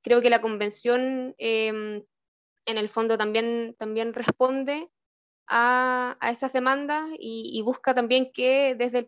Creo 0.01 0.21
que 0.21 0.29
la 0.29 0.41
convención 0.41 1.35
em, 1.37 2.03
en 2.65 2.77
el 2.77 2.89
fondo 2.89 3.17
también, 3.17 3.75
también 3.77 4.13
responde 4.13 4.89
a, 5.47 6.17
esas 6.31 6.53
demandas 6.53 7.05
y, 7.19 7.61
busca 7.63 7.93
también 7.93 8.31
que 8.33 8.75
desde 8.75 8.99
el, 8.99 9.07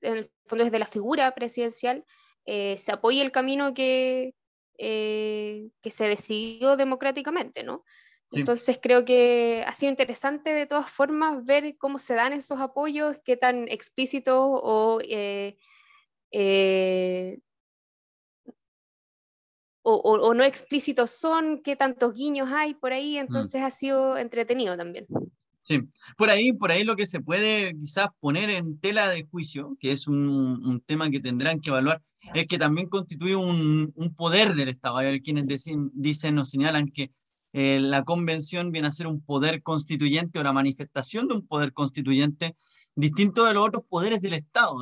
el 0.00 0.30
fondo, 0.46 0.64
desde 0.64 0.78
la 0.78 0.86
figura 0.86 1.34
presidencial 1.34 2.04
eh, 2.46 2.76
se 2.78 2.92
apoye 2.92 3.22
el 3.22 3.32
camino 3.32 3.74
que, 3.74 4.34
que 4.76 5.90
se 5.90 6.08
decidió 6.08 6.76
democráticamente, 6.76 7.62
¿no? 7.62 7.84
Entonces 8.32 8.78
creo 8.82 9.04
que 9.04 9.64
ha 9.66 9.72
sido 9.72 9.90
interesante 9.90 10.52
de 10.52 10.66
todas 10.66 10.90
formas 10.90 11.44
ver 11.44 11.76
cómo 11.78 11.98
se 11.98 12.14
dan 12.14 12.32
esos 12.32 12.60
apoyos, 12.60 13.16
qué 13.24 13.36
tan 13.36 13.68
explícitos 13.68 14.36
o, 14.36 14.98
eh, 15.02 15.56
o, 19.86 20.34
no 20.34 20.42
explícitos 20.42 21.10
son, 21.10 21.60
qué 21.62 21.76
tantos 21.76 22.14
guiños 22.14 22.48
hay 22.50 22.74
por 22.74 22.92
ahí, 22.92 23.16
mm. 23.16 23.20
entonces 23.20 23.62
ha 23.62 23.70
sido 23.70 24.16
entretenido 24.16 24.76
también. 24.76 25.06
Sí, 25.60 25.80
por 26.18 26.28
ahí, 26.28 26.52
por 26.52 26.70
ahí 26.70 26.84
lo 26.84 26.94
que 26.94 27.06
se 27.06 27.20
puede 27.20 27.74
quizás 27.78 28.08
poner 28.20 28.50
en 28.50 28.78
tela 28.80 29.08
de 29.08 29.24
juicio, 29.24 29.76
que 29.80 29.92
es 29.92 30.08
un, 30.08 30.82
tema 30.86 31.08
que 31.10 31.20
tendrán 31.20 31.60
que 31.60 31.70
evaluar, 31.70 32.02
es 32.34 32.46
que 32.46 32.58
también 32.58 32.88
constituye 32.88 33.36
un, 33.36 33.92
poder 34.14 34.54
del 34.54 34.68
Estado. 34.68 34.98
Hay 34.98 35.20
quienes 35.22 35.46
dicen, 35.46 35.90
dicen 35.94 36.38
o 36.38 36.44
señalan 36.44 36.86
que 36.86 37.10
eh, 37.54 37.78
la 37.80 38.04
convención 38.04 38.72
viene 38.72 38.88
a 38.88 38.92
ser 38.92 39.06
un 39.06 39.22
poder 39.22 39.62
constituyente 39.62 40.38
o 40.38 40.42
la 40.42 40.52
manifestación 40.52 41.28
de 41.28 41.34
un 41.34 41.46
poder 41.46 41.72
constituyente 41.72 42.54
distinto 42.94 43.44
de 43.44 43.54
los 43.54 43.66
otros 43.66 43.84
poderes 43.88 44.20
del 44.20 44.34
Estado. 44.34 44.76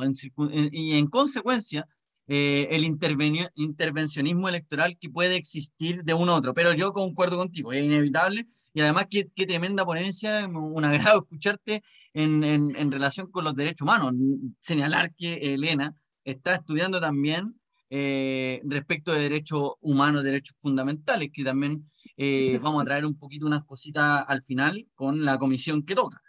y 0.71 0.97
en 0.97 1.07
consecuencia, 1.07 1.87
eh, 2.27 2.67
el 2.71 2.83
intervencionismo 2.85 4.49
electoral 4.49 4.97
que 4.99 5.09
puede 5.09 5.35
existir 5.35 6.03
de 6.03 6.13
uno 6.13 6.33
a 6.33 6.37
otro. 6.37 6.53
Pero 6.53 6.73
yo 6.73 6.93
concuerdo 6.93 7.37
contigo, 7.37 7.73
es 7.73 7.83
inevitable. 7.83 8.47
Y 8.73 8.81
además, 8.81 9.07
qué, 9.09 9.27
qué 9.35 9.45
tremenda 9.45 9.85
ponencia, 9.85 10.47
un 10.47 10.85
agrado 10.85 11.21
escucharte 11.23 11.83
en, 12.13 12.43
en, 12.43 12.75
en, 12.75 12.91
relación 12.91 13.29
con 13.29 13.43
los 13.43 13.55
derechos 13.55 13.81
humanos. 13.81 14.13
Señalar 14.59 15.13
que 15.15 15.53
Elena 15.53 15.95
está 16.23 16.55
estudiando 16.55 16.99
también 16.99 17.55
eh, 17.95 18.59
respecto 18.63 19.11
de 19.11 19.19
derechos 19.19 19.73
humanos, 19.79 20.23
derechos 20.23 20.55
fundamentales, 20.59 21.29
que 21.31 21.43
también 21.43 21.87
eh, 22.17 22.59
vamos 22.59 22.81
a 22.81 22.85
traer 22.85 23.05
un 23.05 23.15
poquito 23.19 23.45
unas 23.45 23.63
cositas 23.65 24.25
al 24.27 24.41
final 24.41 24.87
con 24.95 25.23
la 25.23 25.37
comisión 25.37 25.83
que 25.85 25.93
toca. 25.93 26.19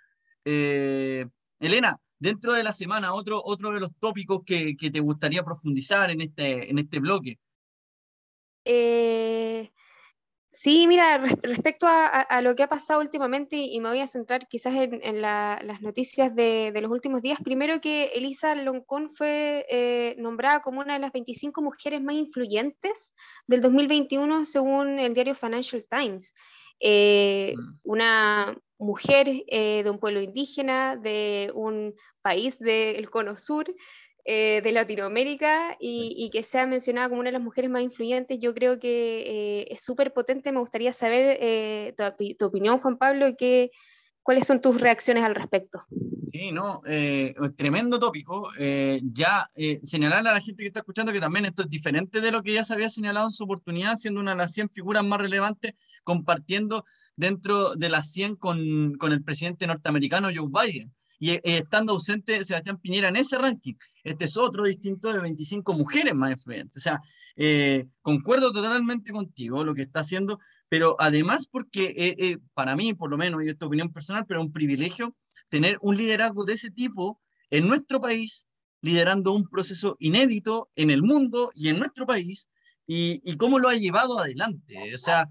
Eh, 0.45 1.27
Elena, 1.59 1.99
dentro 2.19 2.53
de 2.53 2.63
la 2.63 2.73
semana, 2.73 3.15
otro, 3.15 3.43
otro 3.45 3.73
de 3.73 3.81
los 3.81 3.95
tópicos 3.99 4.43
que, 4.45 4.77
que 4.77 4.91
te 4.91 5.01
gustaría 5.01 5.43
profundizar 5.43 6.11
en 6.11 6.21
este, 6.21 6.71
en 6.71 6.79
este 6.79 7.01
bloque. 7.01 7.39
Eh, 8.65 9.71
Sí, 10.57 10.87
mira, 10.87 11.19
respecto 11.43 11.89
a, 11.89 12.41
lo 12.41 12.55
que 12.55 12.63
ha 12.63 12.69
pasado 12.69 13.01
últimamente, 13.01 13.57
y 13.57 13.81
me 13.81 13.89
voy 13.89 13.99
a 13.99 14.07
centrar 14.07 14.47
quizás 14.47 14.73
en, 14.77 15.21
las 15.21 15.81
noticias 15.83 16.33
de, 16.37 16.73
los 16.81 16.93
últimos 16.93 17.23
días, 17.23 17.41
primero 17.43 17.81
que 17.81 18.13
Elisa 18.15 18.55
Loncón 18.55 19.11
fue 19.17 19.67
eh, 19.69 20.15
nombrada 20.17 20.63
como 20.63 20.81
una 20.81 20.95
de 20.95 21.01
las 21.01 21.11
25 21.11 21.61
mujeres 21.61 22.01
más 22.01 22.15
influyentes 22.15 23.17
del 23.49 23.63
2021 23.63 24.45
según 24.45 25.01
el 25.01 25.13
diario 25.13 25.35
Financial 25.35 25.85
Times. 25.91 26.35
Eh, 26.87 27.55
mm. 27.57 27.81
una 27.85 28.59
mujer 28.79 29.27
eh, 29.49 29.83
de 29.83 29.91
un 29.91 29.99
pueblo 29.99 30.21
indígena, 30.21 30.97
de 30.97 31.51
un 31.55 31.95
país 32.21 32.59
del 32.59 33.09
cono 33.09 33.37
sur, 33.37 33.65
eh, 34.27 34.63
de 34.65 34.73
Latinoamérica 34.73 35.77
y, 35.79 36.31
que 36.33 36.43
sea 36.43 36.67
mencionada 36.67 37.11
como 37.11 37.21
una 37.21 37.29
de 37.29 37.35
las 37.35 37.43
mujeres 37.43 37.71
más 37.71 37.83
influyentes, 37.83 38.39
yo 38.41 38.55
creo 38.55 38.79
que 38.79 39.21
eh, 39.27 39.67
es 39.71 39.83
súper 39.83 40.15
potente. 40.15 40.51
Me 40.51 40.61
gustaría 40.61 40.95
saber 40.95 41.37
eh, 41.43 41.95
tu, 42.39 42.47
opinión, 42.47 42.81
Juan 42.81 42.97
Pablo, 42.97 43.29
y 43.29 43.37
que, 43.37 43.71
cuáles 44.23 44.47
son 44.47 44.63
tus 44.63 44.81
reacciones 44.81 45.25
al 45.25 45.35
respecto. 45.35 45.85
Sí, 46.33 46.53
no, 46.53 46.81
tremendo 47.55 47.99
tópico. 47.99 48.49
ya 49.13 49.47
señalar 49.83 50.27
a 50.27 50.33
la 50.33 50.41
gente 50.41 50.63
que 50.63 50.69
está 50.69 50.81
escuchando 50.81 51.13
que 51.13 51.21
también 51.21 51.45
esto 51.45 51.63
es 51.63 51.69
diferente 51.69 52.23
de 52.23 52.33
lo 52.33 52.43
que 52.43 52.55
ya 52.55 52.65
se 52.65 52.73
había 52.73 52.89
señalado 52.89 53.27
en 53.27 53.33
su 53.33 53.45
oportunidad, 53.45 53.97
siendo 53.97 54.21
una 54.21 54.31
de 54.31 54.39
las 54.39 54.53
100 54.53 54.71
figuras 54.71 55.05
más 55.05 55.21
relevantes, 55.21 55.75
compartiendo 56.05 56.85
dentro 57.17 57.75
de 57.75 57.89
las 57.89 58.13
100 58.13 58.37
con, 58.37 58.95
con 58.95 59.13
el 59.13 59.23
presidente 59.23 59.67
norteamericano 59.67 60.29
Joe 60.35 60.49
Biden 60.49 60.93
y 61.19 61.31
eh, 61.31 61.41
estando 61.45 61.93
ausente 61.93 62.45
Sebastián 62.45 62.79
Piñera 62.79 63.09
en 63.09 63.17
ese 63.17 63.39
ranking. 63.39 63.75
Este 64.03 64.25
es 64.27 64.37
otro 64.37 64.65
distinto 64.65 65.13
de 65.13 65.21
25 65.21 65.73
mujeres 65.73 66.15
más 66.15 66.33
influyentes. 66.33 66.77
O 66.77 66.81
sea, 66.85 67.01
eh, 67.37 67.87
concuerdo 68.03 68.53
totalmente 68.53 69.13
contigo 69.13 69.65
lo 69.65 69.75
que 69.75 69.83
está 69.83 70.01
haciendo, 70.01 70.39
pero 70.69 70.97
además 70.99 71.47
porque 71.51 71.95
eh, 71.97 72.39
para 72.53 72.77
mí, 72.77 72.95
por 72.95 73.11
lo 73.11 73.17
menos, 73.17 73.43
y 73.43 73.49
esta 73.49 73.67
opinión 73.67 73.93
personal, 73.93 74.27
pero 74.27 74.41
un 74.41 74.53
privilegio 74.53 75.17
tener 75.49 75.79
un 75.81 75.97
liderazgo 75.97 76.45
de 76.45 76.55
ese 76.55 76.71
tipo 76.71 77.21
en 77.51 77.69
nuestro 77.69 78.01
país, 78.01 78.47
liderando 78.81 79.33
un 79.33 79.49
proceso 79.49 79.97
inédito 80.01 80.69
en 80.75 80.91
el 80.91 81.03
mundo 81.03 81.53
y 81.55 81.69
en 81.69 81.79
nuestro 81.79 82.07
país, 82.07 82.51
y, 82.87 83.23
y 83.25 83.37
cómo 83.37 83.59
lo 83.59 83.69
ha 83.69 83.77
llevado 83.77 84.19
adelante. 84.19 84.95
O 84.95 84.99
sea, 84.99 85.31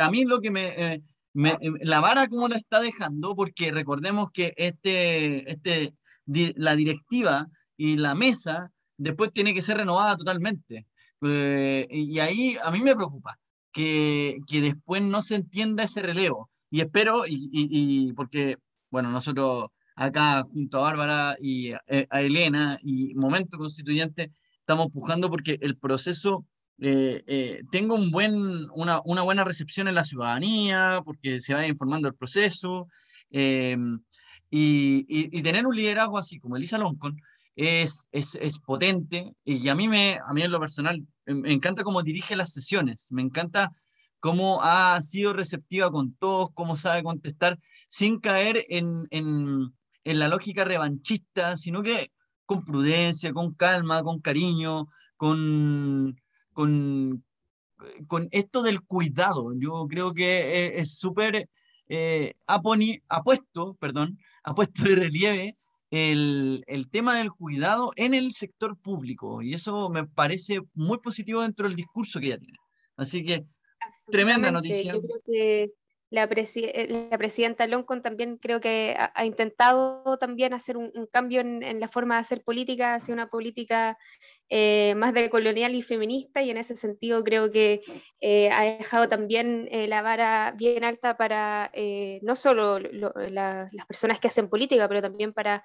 a 0.00 0.10
mí 0.10 0.24
lo 0.24 0.40
que 0.40 0.50
me 0.50 1.02
Em, 1.34 1.74
la 1.82 2.00
vara 2.00 2.26
cómo 2.28 2.48
la 2.48 2.56
está 2.56 2.80
dejando, 2.80 3.34
porque 3.36 3.70
recordemos 3.70 4.30
que 4.32 4.54
este, 4.56 5.50
este, 5.50 5.94
la 6.26 6.74
directiva 6.76 7.46
y 7.76 7.96
la 7.96 8.14
mesa 8.14 8.72
después 8.96 9.32
tiene 9.32 9.54
que 9.54 9.62
ser 9.62 9.76
renovada 9.76 10.16
totalmente. 10.16 10.86
Eh, 11.22 11.86
y 11.90 12.18
ahí 12.20 12.56
a 12.64 12.70
mí 12.70 12.80
me 12.80 12.96
preocupa 12.96 13.38
que, 13.72 14.38
que, 14.46 14.60
después 14.60 15.02
no 15.02 15.22
se 15.22 15.36
entienda 15.36 15.84
ese 15.84 16.02
relevo. 16.02 16.50
Y 16.70 16.80
espero, 16.80 17.24
y, 17.26 17.48
y, 17.52 18.12
porque, 18.14 18.56
bueno, 18.90 19.10
nosotros 19.10 19.68
acá 19.94 20.44
junto 20.52 20.78
a 20.78 20.82
Bárbara 20.82 21.36
y 21.40 21.72
a, 21.72 21.80
Elena 22.20 22.78
y 22.82 23.14
Momento 23.14 23.58
Constituyente 23.58 24.32
estamos 24.60 24.86
empujando 24.86 25.30
porque 25.30 25.58
el 25.60 25.76
proceso 25.76 26.46
tenga 26.78 27.94
un 27.94 28.10
buen, 28.10 28.34
una, 28.72 29.00
una, 29.04 29.22
buena 29.22 29.44
recepción 29.44 29.88
en 29.88 29.94
la 29.94 30.04
ciudadanía, 30.04 31.00
porque 31.04 31.40
se 31.40 31.54
vaya 31.54 31.66
informando 31.66 32.08
el 32.08 32.14
proceso, 32.14 32.88
y, 33.30 33.76
y, 34.50 35.42
tener 35.42 35.66
un 35.66 35.76
liderazgo 35.76 36.18
así 36.18 36.38
como 36.38 36.56
Elisa 36.56 36.78
Loncon 36.78 37.20
es, 37.54 38.08
es, 38.12 38.36
es, 38.40 38.58
potente 38.58 39.34
y 39.44 39.68
a 39.68 39.74
mí, 39.74 39.88
me, 39.88 40.18
a 40.26 40.32
mí 40.32 40.42
en 40.42 40.50
lo 40.50 40.60
personal 40.60 41.04
me 41.26 41.52
encanta 41.52 41.82
cómo 41.82 42.02
dirige 42.02 42.36
las 42.36 42.52
sesiones, 42.52 43.08
me 43.10 43.20
encanta 43.20 43.72
cómo 44.20 44.60
ha 44.62 45.00
sido 45.02 45.32
receptiva 45.32 45.90
con 45.90 46.14
todos, 46.14 46.50
cómo 46.54 46.76
sabe 46.76 47.02
contestar 47.02 47.58
sin 47.88 48.20
caer 48.20 48.64
en, 48.68 49.06
en, 49.10 49.74
en 50.04 50.18
la 50.18 50.28
lógica 50.28 50.64
revanchista, 50.64 51.56
sino 51.56 51.82
que 51.82 52.12
con 52.46 52.64
prudencia, 52.64 53.32
con 53.32 53.54
calma, 53.54 54.02
con 54.02 54.20
cariño, 54.20 54.88
con, 55.16 56.16
con, 56.58 57.24
con 58.08 58.26
esto 58.32 58.64
del 58.64 58.80
cuidado. 58.80 59.52
Yo 59.54 59.86
creo 59.88 60.10
que 60.10 60.24
eh, 60.24 60.80
es 60.80 60.98
súper 60.98 61.48
eh, 61.88 62.34
ha, 62.48 62.60
puesto, 63.22 63.74
perdón, 63.74 64.18
ha 64.42 64.56
puesto 64.56 64.82
de 64.82 64.96
relieve 64.96 65.56
el, 65.92 66.64
el, 66.66 66.90
tema 66.90 67.16
del 67.16 67.30
cuidado 67.30 67.92
en 67.94 68.12
el 68.12 68.32
sector 68.32 68.76
público 68.76 69.40
y 69.40 69.54
eso 69.54 69.88
me 69.88 70.04
parece 70.04 70.60
muy 70.74 70.98
positivo 70.98 71.42
dentro 71.42 71.68
del 71.68 71.76
discurso 71.76 72.18
que 72.18 72.26
ella 72.26 72.38
tiene. 72.38 72.58
Así 72.96 73.24
que 73.24 73.44
tremenda 74.10 74.50
noticia. 74.50 74.94
Yo 74.94 75.00
creo 75.00 75.20
que 75.24 75.70
la, 76.10 76.24
eh, 76.24 77.08
la, 77.10 77.18
presidenta 77.18 77.66
Loncon 77.66 78.02
también 78.02 78.38
creo 78.38 78.60
que 78.60 78.96
ha, 78.96 79.24
intentado 79.26 80.16
también 80.18 80.54
hacer 80.54 80.76
un, 80.78 80.90
cambio 81.12 81.40
en, 81.40 81.80
la 81.80 81.88
forma 81.88 82.14
de 82.14 82.20
hacer 82.22 82.42
política 82.42 82.94
hacia 82.94 83.12
una 83.12 83.28
política 83.28 83.98
eh, 84.48 84.94
más 84.96 85.12
de 85.12 85.28
colonial 85.28 85.74
y 85.74 85.82
feminista 85.82 86.42
y 86.42 86.50
en 86.50 86.56
ese 86.56 86.76
sentido 86.76 87.22
creo 87.24 87.50
que 87.50 87.82
eh, 88.20 88.50
ha 88.50 88.62
dejado 88.62 89.08
también 89.08 89.68
la 89.70 90.00
vara 90.00 90.54
bien 90.56 90.82
alta 90.82 91.16
para 91.16 91.70
no 92.22 92.36
solo 92.36 92.78
las 92.78 93.86
personas 93.86 94.18
que 94.18 94.28
hacen 94.28 94.48
política, 94.48 94.88
pero 94.88 95.02
también 95.02 95.34
para 95.34 95.62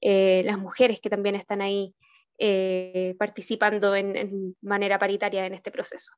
las 0.00 0.58
mujeres 0.58 1.00
que 1.00 1.10
también 1.10 1.36
están 1.36 1.62
ahí 1.62 1.94
participando 3.16 3.94
en, 3.94 4.16
en, 4.16 4.56
manera 4.60 4.98
paritaria 4.98 5.46
en 5.46 5.54
este 5.54 5.70
proceso. 5.70 6.12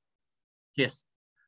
Yes, 0.74 1.06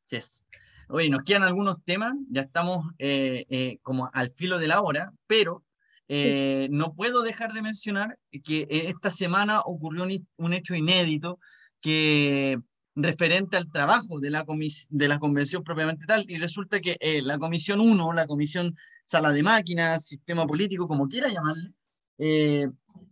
yes. 0.09 0.45
Oye, 0.91 1.07
nos 1.11 1.21
quedan 1.23 1.43
algunos 1.43 1.83
temas, 1.83 2.15
ya 2.31 2.41
estamos 2.41 2.83
eh, 2.97 3.45
eh, 3.49 3.77
como 3.83 4.09
al 4.11 4.31
filo 4.31 4.57
de 4.57 4.67
la 4.67 4.81
hora, 4.81 5.13
pero 5.27 5.63
eh, 6.07 6.67
no 6.71 6.95
puedo 6.95 7.21
dejar 7.21 7.53
de 7.53 7.61
mencionar 7.61 8.17
que 8.43 8.67
esta 8.71 9.11
semana 9.11 9.61
ocurrió 9.61 10.03
un, 10.37 10.53
hecho 10.53 10.73
inédito 10.73 11.39
que 11.79 12.57
referente 12.95 13.55
al 13.55 13.69
trabajo 13.69 14.19
de 14.19 14.31
la, 14.31 14.43
de 14.89 15.07
la 15.07 15.19
convención 15.19 15.63
propiamente 15.63 16.07
tal, 16.07 16.25
y 16.27 16.39
resulta 16.39 16.79
que 16.79 16.97
la 17.23 17.37
comisión 17.37 17.81
1, 17.81 18.13
la 18.13 18.25
comisión 18.25 18.75
sala 19.05 19.31
de 19.31 19.43
máquinas, 19.43 20.07
sistema 20.07 20.47
político, 20.47 20.87
como 20.87 21.07
quiera 21.07 21.29
llamarle, 21.29 21.71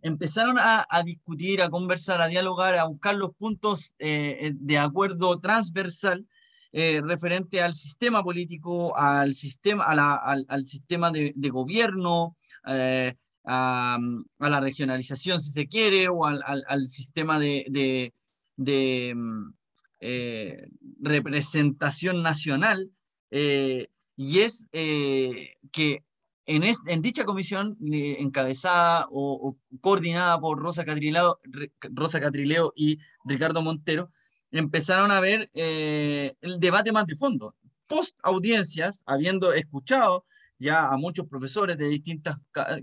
empezaron 0.02 0.58
a, 0.58 0.84
a, 0.90 1.04
discutir, 1.04 1.62
a 1.62 1.70
conversar, 1.70 2.20
a 2.20 2.26
dialogar, 2.26 2.74
a 2.74 2.86
buscar 2.86 3.14
los 3.14 3.36
puntos 3.36 3.94
de 3.98 4.78
acuerdo 4.78 5.38
transversal 5.38 6.26
eh, 6.72 7.00
referente 7.02 7.62
al 7.62 7.74
sistema 7.74 8.22
político, 8.22 8.96
al 8.96 9.34
sistema, 9.34 9.84
al, 9.84 10.66
sistema 10.66 11.10
de, 11.10 11.32
gobierno, 11.50 12.36
eh, 12.66 13.14
a, 13.44 13.98
la 14.38 14.60
regionalización, 14.60 15.40
si 15.40 15.50
se 15.50 15.66
quiere, 15.66 16.08
o 16.08 16.26
al, 16.26 16.88
sistema 16.88 17.38
de, 17.38 18.12
mm, 18.56 19.50
eh, 20.00 20.68
representación 21.00 22.22
nacional. 22.22 22.90
y 23.30 24.40
es 24.40 24.68
que 24.70 26.04
en, 26.44 27.02
dicha 27.02 27.24
comisión, 27.24 27.76
encabezada 27.80 29.06
o, 29.10 29.56
coordinada 29.80 30.38
por 30.40 30.58
Rosa 30.58 30.84
Rosa 31.92 32.20
Catrileo 32.20 32.72
y 32.74 32.98
Ricardo 33.24 33.62
Montero, 33.62 34.10
empezaron 34.50 35.10
a 35.10 35.20
ver 35.20 35.50
eh, 35.54 36.34
el 36.40 36.58
debate 36.60 36.92
más 36.92 37.06
de 37.06 37.16
fondo. 37.16 37.54
Post 37.86 38.16
audiencias, 38.22 39.02
habiendo 39.06 39.52
escuchado 39.52 40.24
ya 40.58 40.88
a 40.88 40.96
muchos 40.96 41.26
profesores 41.28 41.78
de 41.78 41.88
distintas 41.88 42.38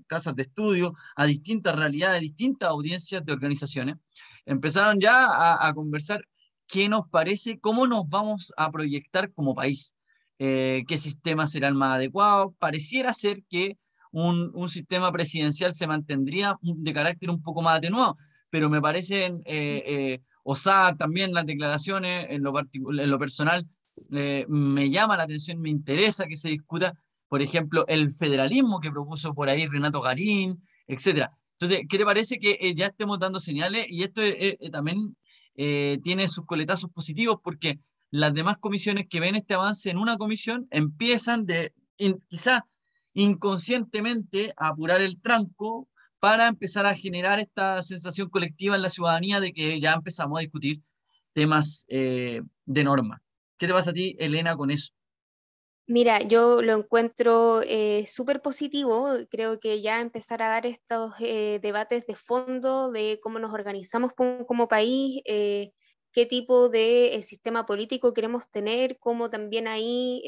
casas 0.08 0.36
de 0.36 0.44
estudio, 0.44 0.94
a 1.16 1.26
distintas 1.26 1.76
realidades, 1.76 2.22
distintas 2.22 2.70
audiencias 2.70 3.26
de 3.26 3.34
organizaciones, 3.34 3.98
empezaron 4.46 5.00
ya 5.00 5.68
a, 5.68 5.74
conversar 5.74 6.26
qué 6.68 6.88
nos 6.88 7.08
parece, 7.10 7.60
cómo 7.60 7.86
nos 7.86 8.08
vamos 8.08 8.54
a 8.56 8.72
proyectar 8.72 9.32
como 9.34 9.54
país, 9.54 9.96
eh, 10.40 10.84
qué 10.88 10.98
sistema 10.98 11.48
será 11.48 11.68
el 11.68 11.76
más 11.76 11.96
adecuado. 11.96 12.56
Pareciera 12.60 13.12
ser 13.14 13.44
que 13.50 13.78
un, 14.12 14.52
un, 14.54 14.70
sistema 14.70 15.12
presidencial 15.12 15.74
se 15.74 15.88
mantendría 15.88 16.58
de 16.62 16.94
carácter 16.94 17.30
un 17.30 17.42
poco 17.42 17.62
más 17.62 17.78
atenuado, 17.78 18.16
pero 18.50 18.70
me 18.70 18.82
parecen 18.82 19.42
eh, 19.46 20.22
OSA 20.48 20.96
también 20.96 21.34
las 21.34 21.48
declaraciones, 21.48 22.28
en 22.30 22.44
lo, 22.44 22.54
en 22.60 23.10
lo 23.10 23.20
personal, 23.20 23.68
eh, 24.12 24.46
me 24.48 24.92
llama 24.92 25.18
la 25.18 25.24
atención, 25.24 25.60
me 25.60 25.72
interesa 25.72 26.28
que 26.28 26.38
se 26.38 26.50
discuta, 26.50 26.94
por 27.28 27.42
ejemplo, 27.42 27.84
el 27.88 28.14
federalismo 28.14 28.80
que 28.80 28.92
propuso 28.92 29.34
por 29.34 29.50
ahí 29.50 29.68
Renato 29.68 30.02
Garín, 30.02 30.64
etc. 30.86 31.30
Entonces, 31.54 31.82
¿qué 31.90 31.98
te 31.98 32.06
parece 32.06 32.38
que 32.40 32.60
eh, 32.62 32.76
ya 32.76 32.88
estemos 32.88 33.18
dando 33.18 33.40
señales? 33.40 33.88
Y 33.90 34.04
esto 34.04 34.22
eh, 34.22 34.58
también 34.72 35.18
tiene 35.58 36.28
sus 36.28 36.46
coletazos 36.46 36.92
positivos 36.92 37.38
porque 37.42 37.80
las 38.12 38.34
demás 38.34 38.58
comisiones 38.58 39.08
que 39.10 39.22
ven 39.22 39.36
este 39.36 39.54
avance 39.54 39.90
en 39.90 39.98
una 39.98 40.18
comisión 40.18 40.68
empiezan 40.70 41.46
de 41.46 41.74
quizá 42.28 42.68
inconscientemente 43.14 44.54
a 44.58 44.68
apurar 44.68 45.00
el 45.00 45.22
tranco 45.22 45.88
para 46.26 46.48
empezar 46.48 46.88
a 46.88 46.96
generar 46.96 47.40
esta 47.40 47.84
sensación 47.84 48.32
colectiva 48.32 48.76
en 48.76 48.82
la 48.82 48.90
ciudadanía 48.90 49.40
de 49.40 49.54
que 49.54 49.80
ya 49.80 49.94
empezamos 49.94 50.40
a 50.40 50.42
discutir 50.42 50.82
temas 51.34 51.86
eh, 51.88 52.42
de 52.66 52.84
norma. 52.84 53.22
¿Qué 53.60 53.68
te 53.68 53.74
pasa 53.74 53.92
a 53.92 53.94
ti, 53.94 54.16
Elena, 54.18 54.58
con 54.58 54.72
eso? 54.72 54.92
Mira, 55.86 56.24
yo 56.24 56.64
lo 56.64 56.74
encuentro 56.74 57.62
eh, 57.62 58.06
súper 58.08 58.42
positivo. 58.42 59.08
Creo 59.30 59.60
que 59.60 59.84
ya 59.84 60.02
empezar 60.02 60.42
a 60.42 60.48
dar 60.48 60.66
estos 60.66 61.14
eh, 61.20 61.60
debates 61.62 62.08
de 62.08 62.16
fondo 62.16 62.92
de 62.92 63.20
cómo 63.22 63.38
nos 63.38 63.54
organizamos 63.54 64.12
como, 64.14 64.48
como 64.48 64.68
país, 64.68 65.22
qué 65.24 66.26
tipo 66.28 66.70
de 66.70 67.22
sistema 67.22 67.68
político 67.68 68.16
queremos 68.16 68.50
tener, 68.50 68.98
cómo 68.98 69.30
también 69.30 69.68
ahí 69.68 70.24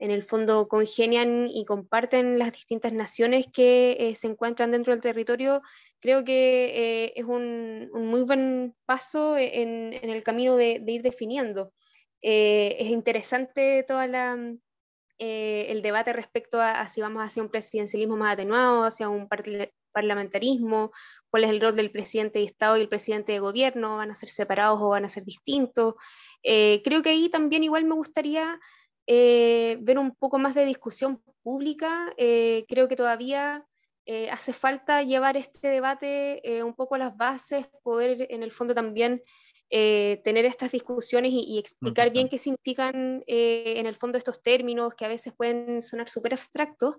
en 0.00 0.10
el 0.10 0.22
fondo 0.22 0.66
congenian 0.66 1.46
y 1.46 1.66
comparten 1.66 2.38
las 2.38 2.52
distintas 2.52 2.92
naciones 2.92 3.46
que 3.52 3.96
eh, 4.00 4.14
se 4.14 4.28
encuentran 4.28 4.70
dentro 4.70 4.94
del 4.94 5.02
territorio, 5.02 5.60
creo 6.00 6.24
que 6.24 7.04
eh, 7.04 7.12
es 7.16 7.26
un, 7.26 7.90
muy 7.92 8.22
buen 8.22 8.74
paso 8.86 9.36
en, 9.36 9.92
el 9.92 10.22
camino 10.24 10.56
de, 10.56 10.82
ir 10.86 11.02
definiendo. 11.02 11.74
Eh, 12.22 12.76
es 12.80 12.88
interesante 12.88 13.84
todo 13.86 14.00
el 14.02 15.82
debate 15.82 16.14
respecto 16.14 16.62
a, 16.62 16.88
si 16.88 17.02
vamos 17.02 17.22
hacia 17.22 17.42
un 17.42 17.50
presidencialismo 17.50 18.16
más 18.16 18.32
atenuado, 18.32 18.84
hacia 18.84 19.10
un 19.10 19.28
parlamentarismo, 19.92 20.92
cuál 21.28 21.44
es 21.44 21.50
el 21.50 21.60
rol 21.60 21.76
del 21.76 21.92
presidente 21.92 22.38
de 22.38 22.46
Estado 22.46 22.78
y 22.78 22.80
el 22.80 22.88
presidente 22.88 23.32
de 23.32 23.40
gobierno, 23.40 23.98
van 23.98 24.10
a 24.10 24.14
ser 24.14 24.30
separados 24.30 24.80
o 24.80 24.88
van 24.88 25.04
a 25.04 25.10
ser 25.10 25.24
distintos. 25.24 25.96
creo 26.42 27.02
que 27.02 27.10
ahí 27.10 27.28
también 27.28 27.64
igual 27.64 27.84
me 27.84 27.94
gustaría 27.94 28.58
eh, 29.06 29.78
ver 29.80 29.98
un 29.98 30.14
poco 30.14 30.38
más 30.38 30.54
de 30.54 30.64
discusión 30.64 31.22
pública. 31.42 32.12
Eh, 32.16 32.64
creo 32.68 32.88
que 32.88 32.96
todavía 32.96 33.66
eh, 34.06 34.30
hace 34.30 34.52
falta 34.52 35.02
llevar 35.02 35.36
este 35.36 35.68
debate 35.68 36.42
un 36.64 36.74
poco 36.74 36.94
a 36.94 36.98
las 36.98 37.16
bases, 37.16 37.66
poder 37.82 38.26
en 38.30 38.42
el 38.42 38.52
fondo 38.52 38.74
también 38.74 39.22
tener 39.72 40.46
estas 40.46 40.72
discusiones 40.72 41.30
y, 41.32 41.56
explicar 41.56 42.10
bien 42.10 42.28
qué 42.28 42.38
significan 42.38 43.22
en 43.28 43.86
el 43.86 43.94
fondo 43.94 44.18
estos 44.18 44.42
términos 44.42 44.94
que 44.96 45.04
a 45.04 45.08
veces 45.08 45.32
pueden 45.32 45.80
sonar 45.80 46.08
súper 46.08 46.32
abstractos. 46.32 46.96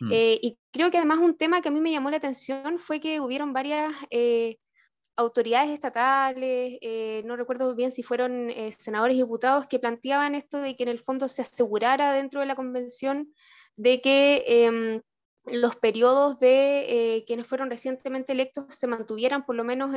Mm. 0.00 0.10
y 0.10 0.58
creo 0.72 0.90
que 0.90 0.96
además 0.96 1.18
un 1.18 1.36
tema 1.36 1.60
que 1.60 1.68
a 1.68 1.70
mí 1.70 1.82
me 1.82 1.92
llamó 1.92 2.10
la 2.10 2.16
atención 2.16 2.78
fue 2.78 2.98
que 2.98 3.20
hubieron 3.20 3.52
varias 3.52 3.92
autoridades 5.16 5.70
estatales, 5.70 6.78
eh, 6.80 7.22
no 7.24 7.36
recuerdo 7.36 7.74
bien 7.74 7.92
si 7.92 8.02
fueron 8.02 8.50
eh, 8.50 8.72
senadores 8.76 9.16
y 9.16 9.20
diputados, 9.20 9.66
que 9.66 9.78
planteaban 9.78 10.34
esto 10.34 10.58
de 10.60 10.76
que 10.76 10.82
en 10.82 10.88
el 10.88 11.00
fondo 11.00 11.28
se 11.28 11.42
asegurara 11.42 12.12
dentro 12.12 12.40
de 12.40 12.46
la 12.46 12.56
convención 12.56 13.32
de 13.76 14.00
que 14.00 14.44
em, 14.46 15.02
los 15.46 15.76
periodos 15.76 16.38
de 16.38 17.16
eh, 17.16 17.24
quienes 17.26 17.46
fueron 17.46 17.70
recientemente 17.70 18.32
electos 18.32 18.66
se 18.74 18.86
mantuvieran 18.86 19.44
por 19.44 19.56
lo 19.56 19.64
menos 19.64 19.90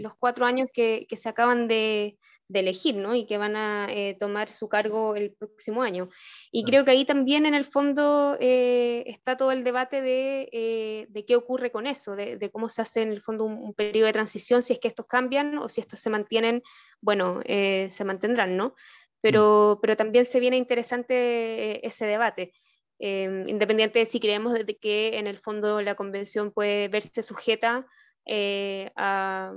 los 0.00 0.14
cuatro 0.18 0.46
años 0.46 0.70
que, 0.72 1.06
se 1.10 1.28
acaban 1.28 1.68
de, 1.68 2.18
elegir, 2.52 2.96
¿no? 2.96 3.14
Y 3.14 3.26
que 3.26 3.38
van 3.38 3.56
a 3.56 3.86
eh, 3.90 4.16
tomar 4.18 4.48
su 4.48 4.68
cargo 4.68 5.16
el 5.16 5.32
próximo 5.32 5.82
año. 5.82 6.08
Y 6.50 6.64
creo 6.64 6.84
que 6.84 6.90
ahí 6.90 7.04
también 7.04 7.46
en 7.46 7.54
el 7.54 7.64
fondo 7.64 8.36
está 8.40 9.36
todo 9.36 9.52
el 9.52 9.64
debate 9.64 10.02
de, 10.02 11.24
qué 11.26 11.36
ocurre 11.36 11.70
con 11.70 11.86
eso, 11.86 12.16
de, 12.16 12.50
cómo 12.52 12.68
se 12.68 12.82
hace 12.82 13.02
en 13.02 13.12
el 13.12 13.22
fondo 13.22 13.44
un, 13.44 13.74
periodo 13.74 14.06
de 14.06 14.12
transición, 14.12 14.62
si 14.62 14.74
es 14.74 14.78
que 14.78 14.88
estos 14.88 15.06
cambian 15.06 15.58
o 15.58 15.68
si 15.68 15.80
estos 15.80 16.00
se 16.00 16.10
mantienen, 16.10 16.62
bueno, 17.00 17.40
se 17.44 18.04
mantendrán, 18.04 18.56
¿no? 18.56 18.74
Pero, 19.20 19.76
mm. 19.76 19.80
pero 19.80 19.96
también 19.96 20.26
se 20.26 20.40
viene 20.40 20.56
interesante 20.56 21.86
ese 21.86 22.06
debate. 22.06 22.52
Independiente 22.98 23.98
de 23.98 24.06
si 24.06 24.20
creemos 24.20 24.54
de 24.54 24.76
que 24.78 25.18
en 25.18 25.26
el 25.26 25.38
fondo 25.38 25.82
la 25.82 25.94
convención 25.94 26.52
puede 26.52 26.88
verse 26.88 27.22
sujeta 27.22 27.86
eh, 28.26 28.90
a, 28.96 29.52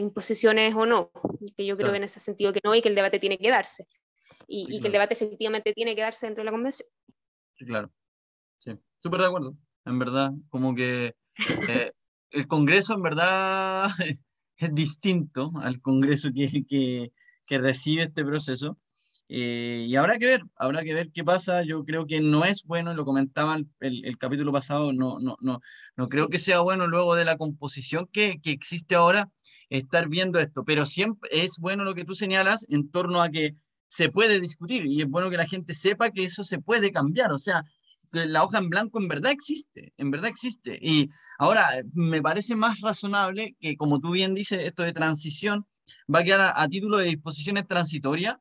imposiciones 0.00 0.74
o 0.74 0.86
no, 0.86 1.10
que 1.56 1.64
yo 1.64 1.76
creo 1.76 1.94
en 1.94 2.04
ese 2.04 2.20
sentido 2.20 2.52
que 2.52 2.60
no 2.64 2.74
y 2.74 2.82
que 2.82 2.88
el 2.88 2.94
debate 2.94 3.18
tiene 3.18 3.38
que 3.38 3.50
darse, 3.50 3.86
y, 4.46 4.80
que 4.80 4.86
el 4.86 4.92
debate 4.92 5.14
efectivamente 5.14 5.72
tiene 5.72 5.94
que 5.94 6.02
darse 6.02 6.26
dentro 6.26 6.42
de 6.42 6.46
la 6.46 6.52
convención. 6.52 6.88
Sí, 7.56 7.64
claro, 7.64 7.90
sí, 8.58 8.78
súper 9.00 9.20
de 9.20 9.26
acuerdo, 9.26 9.56
en 9.84 9.98
verdad, 9.98 10.32
como 10.48 10.74
que 10.74 11.14
eh, 11.68 11.92
el 12.30 12.46
Congreso 12.46 12.94
en 12.94 13.02
verdad 13.02 13.88
es 14.56 14.74
distinto 14.74 15.52
al 15.62 15.80
Congreso 15.80 16.30
que, 16.34 16.64
que, 16.68 17.12
que 17.46 17.58
recibe 17.58 18.04
este 18.04 18.24
proceso. 18.24 18.78
Eh, 19.32 19.86
y 19.88 19.94
habrá 19.94 20.18
que 20.18 20.26
ver, 20.26 20.42
habrá 20.56 20.82
que 20.82 20.92
ver 20.92 21.12
qué 21.12 21.22
pasa. 21.22 21.62
Yo 21.62 21.84
creo 21.84 22.04
que 22.04 22.20
no 22.20 22.44
es 22.44 22.64
bueno, 22.64 22.94
lo 22.94 23.04
comentaban 23.04 23.70
el, 23.78 24.04
el, 24.04 24.18
capítulo 24.18 24.50
pasado, 24.52 24.92
no, 24.92 25.20
no, 25.20 25.36
no, 25.40 25.60
no 25.96 26.08
creo 26.08 26.28
que 26.28 26.36
sea 26.38 26.58
bueno 26.60 26.88
luego 26.88 27.14
de 27.14 27.24
la 27.24 27.36
composición 27.36 28.08
que, 28.12 28.40
que 28.42 28.50
existe 28.50 28.96
ahora 28.96 29.30
estar 29.68 30.08
viendo 30.08 30.40
esto, 30.40 30.64
pero 30.64 30.84
siempre 30.84 31.30
es 31.32 31.58
bueno 31.60 31.84
lo 31.84 31.94
que 31.94 32.04
tú 32.04 32.14
señalas 32.14 32.66
en 32.70 32.90
torno 32.90 33.22
a 33.22 33.30
que 33.30 33.54
se 33.86 34.08
puede 34.08 34.40
discutir 34.40 34.84
y 34.86 35.00
es 35.00 35.08
bueno 35.08 35.30
que 35.30 35.36
la 35.36 35.46
gente 35.46 35.74
sepa 35.74 36.10
que 36.10 36.24
eso 36.24 36.42
se 36.42 36.58
puede 36.58 36.90
cambiar, 36.90 37.30
o 37.30 37.38
sea, 37.38 37.64
la 38.12 38.42
hoja 38.42 38.58
en 38.58 38.68
blanco 38.68 39.00
en 39.00 39.06
verdad 39.06 39.30
existe, 39.30 39.92
en 39.96 40.10
verdad 40.10 40.30
existe. 40.30 40.76
Y 40.82 41.08
ahora 41.38 41.68
me 41.94 42.20
parece 42.20 42.56
más 42.56 42.80
razonable 42.80 43.54
que, 43.60 43.76
como 43.76 44.00
tú 44.00 44.10
bien 44.10 44.34
dices, 44.34 44.58
esto 44.64 44.82
de 44.82 44.92
transición 44.92 45.66
va 46.12 46.20
a 46.20 46.24
quedar 46.24 46.52
a 46.56 46.68
título 46.68 46.98
de 46.98 47.06
disposiciones 47.06 47.68
transitorias 47.68 48.36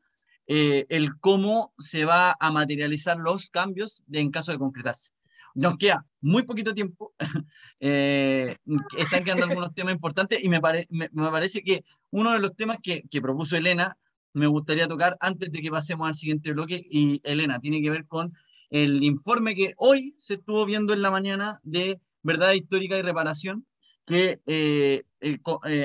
eh, 0.51 0.87
el 0.89 1.19
cómo 1.19 1.75
se 1.77 2.05
va 2.05 2.35
a 2.39 2.51
materializar 2.51 3.17
los 3.17 3.51
cambios 3.51 4.03
en 4.11 4.31
caso 4.31 4.51
de 4.51 4.57
concretarse. 4.57 5.11
Nos 5.53 5.77
queda 5.77 6.07
muy 6.21 6.41
poquito 6.41 6.73
tiempo, 6.73 7.13
eh, 7.79 8.57
están 8.97 9.23
quedando 9.23 9.45
algunos 9.45 9.75
temas 9.75 9.93
importantes 9.93 10.43
y 10.43 10.49
me, 10.49 10.59
me, 10.89 11.09
parece 11.11 11.61
que 11.61 11.83
uno 12.09 12.31
de 12.31 12.39
los 12.39 12.55
temas 12.55 12.79
que, 12.81 13.03
que 13.11 13.21
propuso 13.21 13.57
Elena 13.57 13.95
me 14.33 14.47
gustaría 14.47 14.87
tocar 14.87 15.17
antes 15.19 15.51
de 15.51 15.61
que 15.61 15.69
pasemos 15.69 16.07
al 16.07 16.15
siguiente 16.15 16.51
bloque 16.51 16.83
y 16.89 17.21
Elena, 17.23 17.59
tiene 17.59 17.79
que 17.79 17.91
ver 17.91 18.07
con 18.07 18.33
el 18.71 19.03
informe 19.03 19.53
que 19.53 19.73
hoy 19.77 20.15
se 20.17 20.35
estuvo 20.35 20.65
viendo 20.65 20.93
en 20.93 21.03
la 21.03 21.11
mañana 21.11 21.59
de 21.61 22.01
verdad 22.23 22.53
histórica 22.53 22.97
y 22.97 23.03
reparación, 23.03 23.67
que 24.07 24.39
eh, 24.47 25.03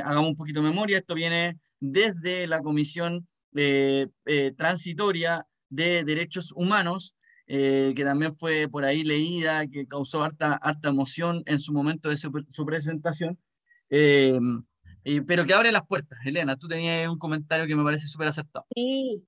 hagamos 0.03 0.31
un 0.31 0.37
poquito 0.37 0.63
de 0.63 0.71
memoria, 0.71 0.97
esto 0.97 1.15
viene 1.15 1.59
desde 1.81 2.47
la 2.47 2.63
Comisión 2.63 3.29
eh, 3.55 4.09
transitoria 4.57 5.47
de 5.69 6.05
derechos 6.05 6.53
humanos, 6.53 7.17
eh, 7.47 7.93
que 7.95 8.05
también 8.05 8.37
fue 8.37 8.69
por 8.69 8.85
ahí 8.85 9.05
leída, 9.05 9.67
que 9.67 9.87
causó 9.87 10.23
harta, 10.23 10.55
harta 10.55 10.89
emoción 10.89 11.43
en 11.47 11.59
su 11.59 11.73
momento 11.73 12.09
de 12.09 12.17
su, 12.17 12.31
presentación, 12.67 13.39
eh, 13.91 14.39
pero 15.27 15.45
que 15.45 15.55
abre 15.55 15.73
las 15.73 15.87
puertas. 15.87 16.19
Elena, 16.25 16.57
tú 16.57 16.69
tenías 16.69 17.09
un 17.09 17.19
comentario 17.19 17.67
que 17.67 17.77
me 17.77 17.85
parece 17.85 18.09
súper 18.09 18.29
acertado. 18.29 18.67
Sí, 18.75 19.23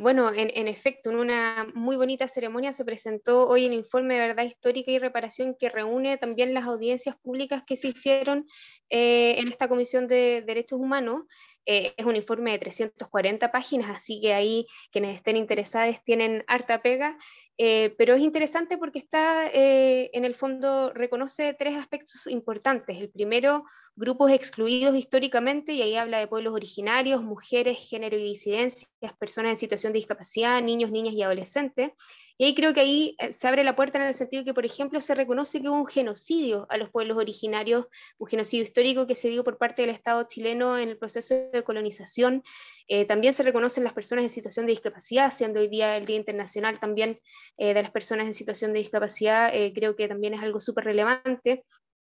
bueno, 0.00 0.32
en, 0.32 0.68
efecto, 0.68 1.10
en 1.10 1.16
una 1.16 1.66
muy 1.74 1.96
bonita 1.96 2.28
ceremonia 2.28 2.72
se 2.72 2.84
presentó 2.84 3.48
hoy 3.48 3.66
el 3.66 3.72
informe 3.72 4.14
de 4.14 4.20
verdad 4.20 4.44
histórica 4.44 4.90
y 4.90 4.98
reparación 4.98 5.56
que 5.58 5.68
reúne 5.68 6.16
también 6.16 6.54
las 6.54 6.64
audiencias 6.64 7.16
públicas 7.16 7.64
que 7.66 7.76
se 7.76 7.88
hicieron 7.88 8.46
en 8.88 9.48
esta 9.48 9.68
Comisión 9.68 10.06
de 10.06 10.42
Derechos 10.46 10.78
Humanos. 10.78 11.24
Eh, 11.64 11.94
es 11.96 12.06
un 12.06 12.16
informe 12.16 12.52
de 12.52 12.58
340 12.58 13.52
páginas, 13.52 13.90
así 13.90 14.20
que 14.20 14.34
ahí 14.34 14.66
quienes 14.90 15.16
estén 15.16 15.36
interesados 15.36 16.02
tienen 16.04 16.44
harta 16.48 16.82
pega, 16.82 17.16
eh, 17.56 17.94
pero 17.98 18.14
es 18.14 18.22
interesante 18.22 18.78
porque 18.78 18.98
está, 18.98 19.46
eh, 19.48 20.10
en 20.12 20.24
el 20.24 20.34
fondo, 20.34 20.92
reconoce 20.92 21.54
tres 21.54 21.76
aspectos 21.76 22.26
importantes. 22.26 22.98
El 22.98 23.10
primero, 23.10 23.64
grupos 23.94 24.30
excluidos 24.32 24.96
históricamente, 24.96 25.72
y 25.72 25.82
ahí 25.82 25.96
habla 25.96 26.18
de 26.18 26.26
pueblos 26.26 26.54
originarios, 26.54 27.22
mujeres, 27.22 27.78
género 27.78 28.16
y 28.16 28.22
disidencias, 28.22 28.90
personas 29.18 29.50
en 29.50 29.56
situación 29.56 29.92
de 29.92 29.98
discapacidad, 29.98 30.62
niños, 30.62 30.90
niñas 30.90 31.14
y 31.14 31.22
adolescentes. 31.22 31.90
Y 32.38 32.44
ahí 32.46 32.54
creo 32.54 32.72
que 32.72 32.80
ahí 32.80 33.14
eh, 33.18 33.30
se 33.30 33.46
abre 33.46 33.62
la 33.62 33.76
puerta 33.76 33.98
en 33.98 34.06
el 34.06 34.14
sentido 34.14 34.44
que, 34.44 34.54
por 34.54 34.64
ejemplo, 34.64 35.00
se 35.00 35.14
reconoce 35.14 35.60
que 35.60 35.68
hubo 35.68 35.76
un 35.76 35.86
genocidio 35.86 36.66
a 36.70 36.78
los 36.78 36.90
pueblos 36.90 37.18
originarios, 37.18 37.86
un 38.18 38.26
genocidio 38.26 38.64
histórico 38.64 39.06
que 39.06 39.14
se 39.14 39.28
dio 39.28 39.44
por 39.44 39.58
parte 39.58 39.82
del 39.82 39.90
Estado 39.90 40.22
chileno 40.24 40.78
en 40.78 40.88
el 40.88 40.98
proceso 40.98 41.34
de 41.52 41.62
colonización. 41.62 42.42
Eh, 42.88 43.04
también 43.04 43.34
se 43.34 43.42
reconocen 43.42 43.84
las 43.84 43.92
personas 43.92 44.24
en 44.24 44.30
situación 44.30 44.66
de 44.66 44.72
discapacidad, 44.72 45.30
siendo 45.30 45.60
hoy 45.60 45.68
día 45.68 45.96
el 45.96 46.06
Día 46.06 46.16
Internacional 46.16 46.80
también 46.80 47.20
eh, 47.58 47.74
de 47.74 47.82
las 47.82 47.92
personas 47.92 48.26
en 48.26 48.34
situación 48.34 48.72
de 48.72 48.78
discapacidad, 48.80 49.52
creo 49.74 49.94
que 49.94 50.08
también 50.08 50.34
es 50.34 50.42
algo 50.42 50.58
súper 50.58 50.84
relevante 50.84 51.64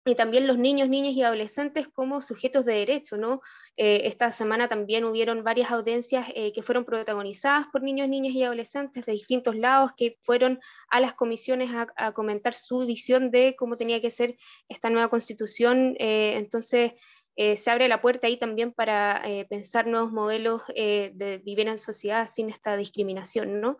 y 0.04 0.14
también 0.14 0.46
los 0.46 0.58
niños, 0.58 0.88
niñas 0.88 1.14
y 1.14 1.22
adolescentes 1.22 1.88
como 1.88 2.20
sujetos 2.20 2.64
de 2.64 2.74
derecho, 2.74 3.16
¿no? 3.16 3.40
Eh, 3.76 4.02
esta 4.04 4.30
semana 4.30 4.68
también 4.68 5.04
hubieron 5.04 5.42
varias 5.42 5.70
audiencias 5.70 6.28
eh, 6.34 6.52
que 6.52 6.62
fueron 6.62 6.84
protagonizadas 6.84 7.66
por 7.72 7.82
niños, 7.82 8.08
niñas 8.08 8.34
y 8.34 8.44
adolescentes 8.44 9.06
de 9.06 9.12
distintos 9.12 9.56
lados 9.56 9.92
que 9.96 10.16
fueron 10.22 10.60
a 10.90 11.00
las 11.00 11.14
comisiones 11.14 11.70
a, 11.96 12.12
comentar 12.12 12.54
su 12.54 12.86
visión 12.86 13.30
de 13.30 13.56
cómo 13.58 13.76
tenía 13.76 14.00
que 14.00 14.10
ser 14.10 14.36
esta 14.68 14.90
nueva 14.90 15.08
constitución. 15.08 15.96
Eh, 15.98 16.34
entonces, 16.36 16.92
se 17.36 17.70
abre 17.70 17.88
la 17.88 18.00
puerta 18.00 18.26
ahí 18.26 18.36
también 18.36 18.72
para 18.72 19.22
pensar 19.48 19.86
nuevos 19.86 20.12
modelos 20.12 20.62
de 20.68 21.40
vivir 21.44 21.68
en 21.68 21.78
sociedad 21.78 22.28
sin 22.28 22.48
esta 22.48 22.76
discriminación, 22.76 23.60
¿no? 23.60 23.78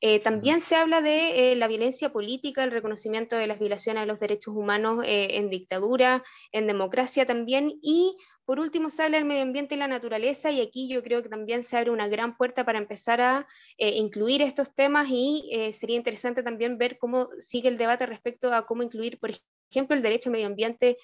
Eh, 0.00 0.20
también 0.20 0.60
se 0.60 0.76
habla 0.76 1.00
de 1.00 1.52
eh, 1.52 1.56
la 1.56 1.68
violencia 1.68 2.12
política, 2.12 2.64
el 2.64 2.70
reconocimiento 2.70 3.36
de 3.36 3.46
las 3.46 3.58
violaciones 3.58 4.02
de 4.02 4.06
los 4.06 4.20
derechos 4.20 4.54
humanos 4.54 5.02
eh, 5.06 5.38
en 5.38 5.48
dictadura, 5.48 6.22
en 6.52 6.66
democracia 6.66 7.26
también, 7.26 7.78
y 7.82 8.16
por 8.44 8.60
último 8.60 8.90
se 8.90 9.02
habla 9.02 9.16
del 9.16 9.26
medio 9.26 9.42
ambiente 9.42 9.74
y 9.74 9.78
la 9.78 9.88
naturaleza, 9.88 10.50
y 10.50 10.60
aquí 10.60 10.88
yo 10.88 11.02
creo 11.02 11.22
que 11.22 11.28
también 11.28 11.62
se 11.62 11.76
abre 11.76 11.90
una 11.90 12.08
gran 12.08 12.36
puerta 12.36 12.64
para 12.64 12.78
empezar 12.78 13.20
a 13.20 13.48
incluir 13.76 14.40
estos 14.40 14.72
temas 14.72 15.08
y 15.10 15.50
sería 15.72 15.96
interesante 15.96 16.44
también 16.44 16.78
ver 16.78 16.96
cómo 16.96 17.28
sigue 17.40 17.68
el 17.68 17.76
debate 17.76 18.06
respecto 18.06 18.54
a 18.54 18.64
cómo 18.64 18.84
incluir, 18.84 19.18
por 19.18 19.32
ejemplo, 19.68 19.96
el 19.96 20.02
derecho 20.02 20.28
al 20.28 20.34
medio 20.34 20.46
ambiente 20.46 20.96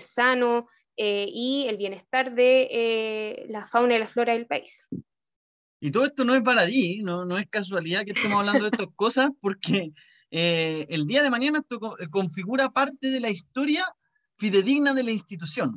sano 0.00 0.68
y 0.96 1.66
el 1.68 1.76
bienestar 1.76 2.34
de 2.34 3.46
la 3.48 3.64
fauna 3.66 3.96
y 3.96 3.98
la 3.98 4.08
flora 4.08 4.32
del 4.34 4.46
país. 4.46 4.88
Y 5.84 5.90
todo 5.90 6.06
esto 6.06 6.24
no 6.24 6.34
es 6.34 6.42
baladí, 6.42 7.02
no, 7.02 7.26
no 7.26 7.36
es 7.36 7.46
casualidad 7.46 8.04
que 8.04 8.12
estemos 8.12 8.38
hablando 8.38 8.62
de 8.62 8.70
estas 8.70 8.94
cosas, 8.96 9.28
porque 9.40 9.92
eh, 10.30 10.86
el 10.88 11.06
día 11.06 11.22
de 11.22 11.28
mañana 11.30 11.58
esto 11.58 11.96
eh, 11.98 12.08
configura 12.08 12.70
parte 12.70 13.10
de 13.10 13.20
la 13.20 13.30
historia 13.30 13.84
fidedigna 14.36 14.94
de 14.94 15.04
la 15.04 15.12
institución. 15.12 15.76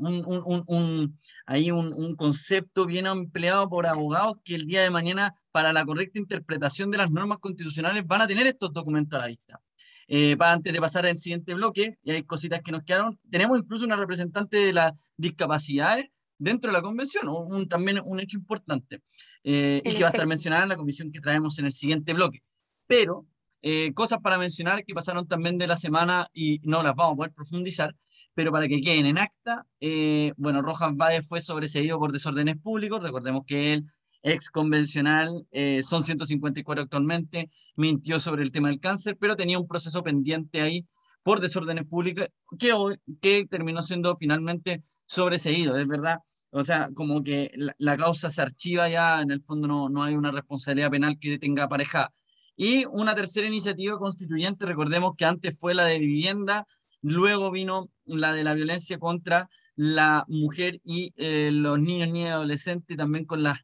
Hay 1.45 1.71
un, 1.71 2.15
concepto 2.15 2.85
bien 2.85 3.05
empleado 3.05 3.69
por 3.69 3.85
abogados 3.85 4.37
que 4.43 4.55
el 4.55 4.65
día 4.65 4.81
de 4.81 4.89
mañana, 4.89 5.35
para 5.51 5.73
la 5.73 5.85
correcta 5.85 6.19
interpretación 6.19 6.89
de 6.89 6.97
las 6.97 7.11
normas 7.11 7.37
constitucionales, 7.37 8.07
van 8.07 8.21
a 8.21 8.27
tener 8.27 8.47
estos 8.47 8.73
documentos 8.73 9.19
a 9.19 9.21
la 9.23 9.27
vista. 9.27 9.61
Eh, 10.07 10.37
para 10.37 10.53
antes 10.53 10.71
de 10.71 10.79
pasar 10.79 11.05
al 11.05 11.17
siguiente 11.17 11.53
bloque, 11.53 11.97
y 12.01 12.11
hay 12.11 12.23
cositas 12.23 12.61
que 12.61 12.71
nos 12.71 12.83
quedaron, 12.83 13.19
tenemos 13.29 13.59
incluso 13.59 13.85
una 13.85 13.97
representante 13.97 14.57
de 14.57 14.73
las 14.73 14.93
discapacidades 15.17 16.05
dentro 16.37 16.71
de 16.71 16.77
la 16.77 16.81
convención, 16.81 17.27
un, 17.27 17.67
también 17.67 17.99
un 18.03 18.19
hecho 18.19 18.37
importante, 18.37 19.01
eh, 19.43 19.81
y 19.83 19.93
que 19.93 20.03
va 20.03 20.09
a 20.09 20.11
estar 20.11 20.27
mencionada 20.27 20.63
en 20.63 20.69
la 20.69 20.77
comisión 20.77 21.11
que 21.11 21.19
traemos 21.19 21.59
en 21.59 21.65
el 21.65 21.73
siguiente 21.73 22.13
bloque. 22.13 22.41
Pero 22.85 23.25
eh, 23.61 23.93
cosas 23.93 24.19
para 24.19 24.37
mencionar 24.37 24.85
que 24.85 24.93
pasaron 24.93 25.27
también 25.27 25.57
de 25.57 25.67
la 25.67 25.77
semana 25.77 26.27
y 26.33 26.61
no 26.63 26.83
las 26.83 26.95
vamos 26.95 27.13
a 27.13 27.17
poder 27.17 27.33
profundizar, 27.33 27.95
pero 28.33 28.51
para 28.51 28.67
que 28.67 28.79
queden 28.81 29.07
en 29.07 29.17
acta, 29.17 29.65
eh, 29.81 30.31
bueno, 30.37 30.61
Rojas 30.61 30.95
Báez 30.95 31.27
fue 31.27 31.41
sobreseído 31.41 31.97
por 31.97 32.11
desórdenes 32.11 32.57
públicos, 32.57 33.01
recordemos 33.01 33.41
que 33.47 33.73
él, 33.73 33.85
ex 34.27 34.49
convencional, 34.49 35.47
son 35.81 36.03
154 36.03 36.83
actualmente, 36.83 37.49
mintió 37.75 38.19
sobre 38.19 38.43
el 38.43 38.51
tema 38.51 38.69
del 38.69 38.79
cáncer, 38.79 39.17
pero 39.19 39.35
tenía 39.35 39.59
un 39.59 39.67
proceso 39.67 40.03
pendiente 40.03 40.61
ahí 40.61 40.85
por 41.27 41.41
desórdenes 41.41 41.85
públicos 41.85 42.27
que, 42.57 42.73
que 43.21 43.45
terminó 43.45 43.81
siendo 43.81 44.15
finalmente 44.17 44.81
sobreseído, 45.05 45.77
es 45.77 45.87
verdad. 45.87 46.19
O 46.51 46.63
sea, 46.63 46.89
como 46.93 47.21
que 47.21 47.51
la, 47.77 47.97
causa 47.97 48.29
se 48.29 48.41
archiva 48.41 48.87
ya, 48.87 49.21
en 49.21 49.31
el 49.31 49.41
fondo 49.41 49.67
no, 49.67 49.89
no, 49.89 50.03
hay 50.03 50.15
una 50.15 50.31
responsabilidad 50.31 50.89
penal 50.89 51.19
que 51.19 51.37
tenga 51.37 51.67
pareja. 51.67 52.13
Y 52.55 52.85
una 52.85 53.13
tercera 53.13 53.45
iniciativa 53.45 53.97
constituyente, 53.97 54.65
recordemos 54.65 55.11
que 55.17 55.25
antes 55.25 55.59
fue 55.59 55.75
la 55.75 55.83
de 55.83 55.99
vivienda, 55.99 56.65
luego 57.01 57.51
vino 57.51 57.89
la 58.05 58.33
de 58.33 58.43
la 58.43 58.53
violencia 58.53 58.97
contra 58.97 59.49
la 59.75 60.23
mujer 60.29 60.79
y 60.83 61.13
eh, 61.17 61.51
los 61.51 61.79
niños, 61.79 62.09
y 62.09 62.23
adolescentes, 62.23 62.97
también 62.97 63.25
con 63.25 63.43
las 63.43 63.59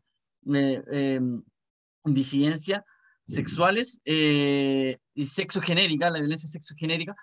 eh, 0.54 0.84
em, 0.92 1.44
disidencias 2.06 2.82
sexuales 3.26 4.00
y 4.06 5.26
sexo 5.26 5.62
genérica, 5.62 6.10
la 6.10 6.20
violencia 6.20 6.50
sexo 6.50 6.76
genérica. 6.78 7.16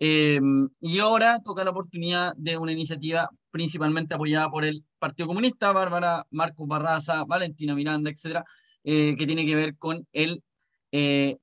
Em, 0.00 0.68
y 0.80 1.00
ahora 1.00 1.40
toca 1.44 1.64
la 1.64 1.70
oportunidad 1.70 2.34
de 2.36 2.56
una 2.56 2.72
iniciativa 2.72 3.28
principalmente 3.50 4.14
apoyada 4.14 4.48
por 4.50 4.64
el 4.64 4.84
Partido 4.98 5.26
Comunista, 5.28 5.72
Bárbara 5.72 6.26
Marcos 6.30 6.68
Barraza, 6.68 7.24
Valentina 7.24 7.74
Miranda, 7.74 8.10
etcétera, 8.10 8.44
que 8.84 9.24
tiene 9.26 9.44
que 9.44 9.56
ver 9.56 9.76
con 9.76 10.06
el 10.12 10.42
eh, 10.92 11.36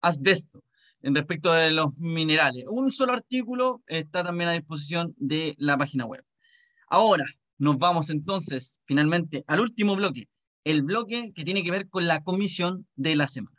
asbesto 0.00 0.62
en 1.02 1.14
respecto 1.14 1.52
de 1.52 1.72
los 1.72 1.98
minerales. 1.98 2.64
Un 2.68 2.90
solo 2.90 3.12
artículo 3.12 3.82
está 3.86 4.22
también 4.22 4.50
a 4.50 4.52
disposición 4.52 5.14
de 5.16 5.54
la 5.58 5.76
página 5.76 6.06
web. 6.06 6.24
Ahora 6.88 7.24
nos 7.62 7.78
vamos 7.78 8.10
entonces 8.10 8.80
finalmente 8.86 9.44
al 9.46 9.60
último 9.60 9.94
bloque, 9.94 10.28
el 10.64 10.82
bloque 10.82 11.30
que 11.32 11.44
tiene 11.44 11.62
que 11.62 11.70
ver 11.70 11.88
con 11.88 12.08
la 12.08 12.24
comisión 12.24 12.88
de 12.96 13.14
la 13.14 13.28
semana. 13.28 13.56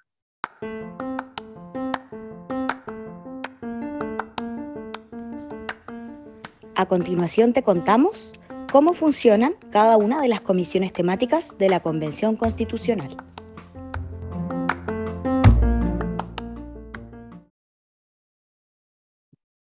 A 6.75 6.85
continuación 6.85 7.53
te 7.53 7.63
contamos 7.63 8.33
cómo 8.73 8.93
funcionan 8.93 9.53
cada 9.71 9.95
una 9.95 10.21
de 10.21 10.27
las 10.27 10.41
comisiones 10.41 10.91
temáticas 10.91 11.57
de 11.57 11.69
la 11.69 11.79
Convención 11.79 12.35
Constitucional. 12.35 13.15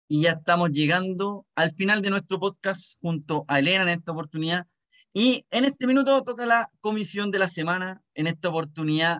Y 0.07 0.21
ya 0.21 0.31
estamos 0.31 0.71
llegando 0.71 1.45
al 1.55 1.71
final 1.71 2.01
de 2.01 2.09
nuestro 2.09 2.39
podcast 2.39 2.99
junto 3.01 3.45
a 3.47 3.59
Elena 3.59 3.83
en 3.83 3.89
esta 3.89 4.11
oportunidad. 4.11 4.67
Y 5.13 5.45
en 5.51 5.65
este 5.65 5.87
minuto 5.87 6.23
toca 6.23 6.45
la 6.45 6.71
comisión 6.79 7.31
de 7.31 7.39
la 7.39 7.49
semana, 7.49 8.01
en 8.13 8.27
esta 8.27 8.49
oportunidad, 8.49 9.19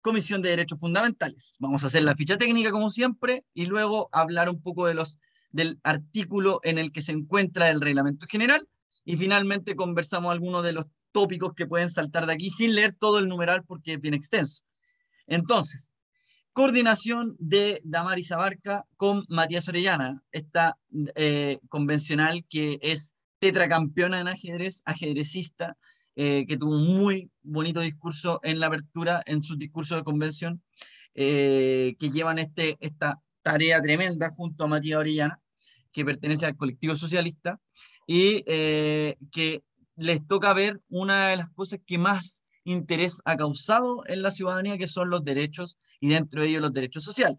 Comisión 0.00 0.40
de 0.40 0.50
Derechos 0.50 0.78
Fundamentales. 0.78 1.56
Vamos 1.58 1.82
a 1.82 1.88
hacer 1.88 2.04
la 2.04 2.14
ficha 2.14 2.38
técnica 2.38 2.70
como 2.70 2.90
siempre 2.90 3.44
y 3.54 3.66
luego 3.66 4.08
hablar 4.12 4.48
un 4.48 4.62
poco 4.62 4.86
de 4.86 4.94
los, 4.94 5.18
del 5.50 5.80
artículo 5.82 6.60
en 6.62 6.78
el 6.78 6.92
que 6.92 7.02
se 7.02 7.12
encuentra 7.12 7.70
el 7.70 7.80
reglamento 7.80 8.26
general 8.28 8.68
y 9.04 9.16
finalmente 9.16 9.74
conversamos 9.74 10.30
algunos 10.30 10.62
de 10.62 10.72
los 10.72 10.86
tópicos 11.10 11.54
que 11.54 11.66
pueden 11.66 11.90
saltar 11.90 12.26
de 12.26 12.34
aquí 12.34 12.50
sin 12.50 12.74
leer 12.74 12.94
todo 12.94 13.18
el 13.18 13.28
numeral 13.28 13.64
porque 13.64 13.94
es 13.94 14.00
bien 14.00 14.14
extenso. 14.14 14.62
Entonces, 15.26 15.92
coordinación 16.56 17.36
de 17.38 17.82
Damaris 17.84 18.32
Abarca 18.32 18.86
con 18.96 19.26
Matías 19.28 19.68
Orellana, 19.68 20.22
esta 20.32 20.78
eh, 21.14 21.58
convencional 21.68 22.46
que 22.48 22.78
es 22.80 23.14
tetracampeona 23.40 24.20
en 24.20 24.28
ajedrez, 24.28 24.80
ajedrecista, 24.86 25.76
eh, 26.14 26.46
que 26.48 26.56
tuvo 26.56 26.76
un 26.76 26.96
muy 26.96 27.30
bonito 27.42 27.80
discurso 27.80 28.40
en 28.42 28.58
la 28.58 28.68
apertura, 28.68 29.22
en 29.26 29.42
su 29.42 29.56
discurso 29.56 29.96
de 29.96 30.02
convención, 30.02 30.62
eh, 31.14 31.94
que 31.98 32.08
llevan 32.08 32.38
este, 32.38 32.78
esta 32.80 33.20
tarea 33.42 33.82
tremenda 33.82 34.30
junto 34.30 34.64
a 34.64 34.66
Matías 34.66 35.00
Orellana, 35.00 35.38
que 35.92 36.06
pertenece 36.06 36.46
al 36.46 36.56
colectivo 36.56 36.94
socialista, 36.94 37.60
y 38.06 38.44
que 38.44 39.62
les 39.96 40.26
toca 40.26 40.54
ver 40.54 40.80
una 40.88 41.28
de 41.28 41.36
las 41.36 41.50
cosas 41.50 41.80
que 41.86 41.98
más 41.98 42.44
interés 42.64 43.20
ha 43.26 43.36
causado 43.36 44.04
en 44.06 44.22
la 44.22 44.30
ciudadanía, 44.30 44.78
que 44.78 44.88
son 44.88 45.10
los 45.10 45.22
derechos 45.22 45.76
y 46.00 46.08
dentro 46.08 46.42
de 46.42 46.48
ellos 46.48 46.62
los 46.62 46.72
derechos 46.72 47.04
sociales. 47.04 47.38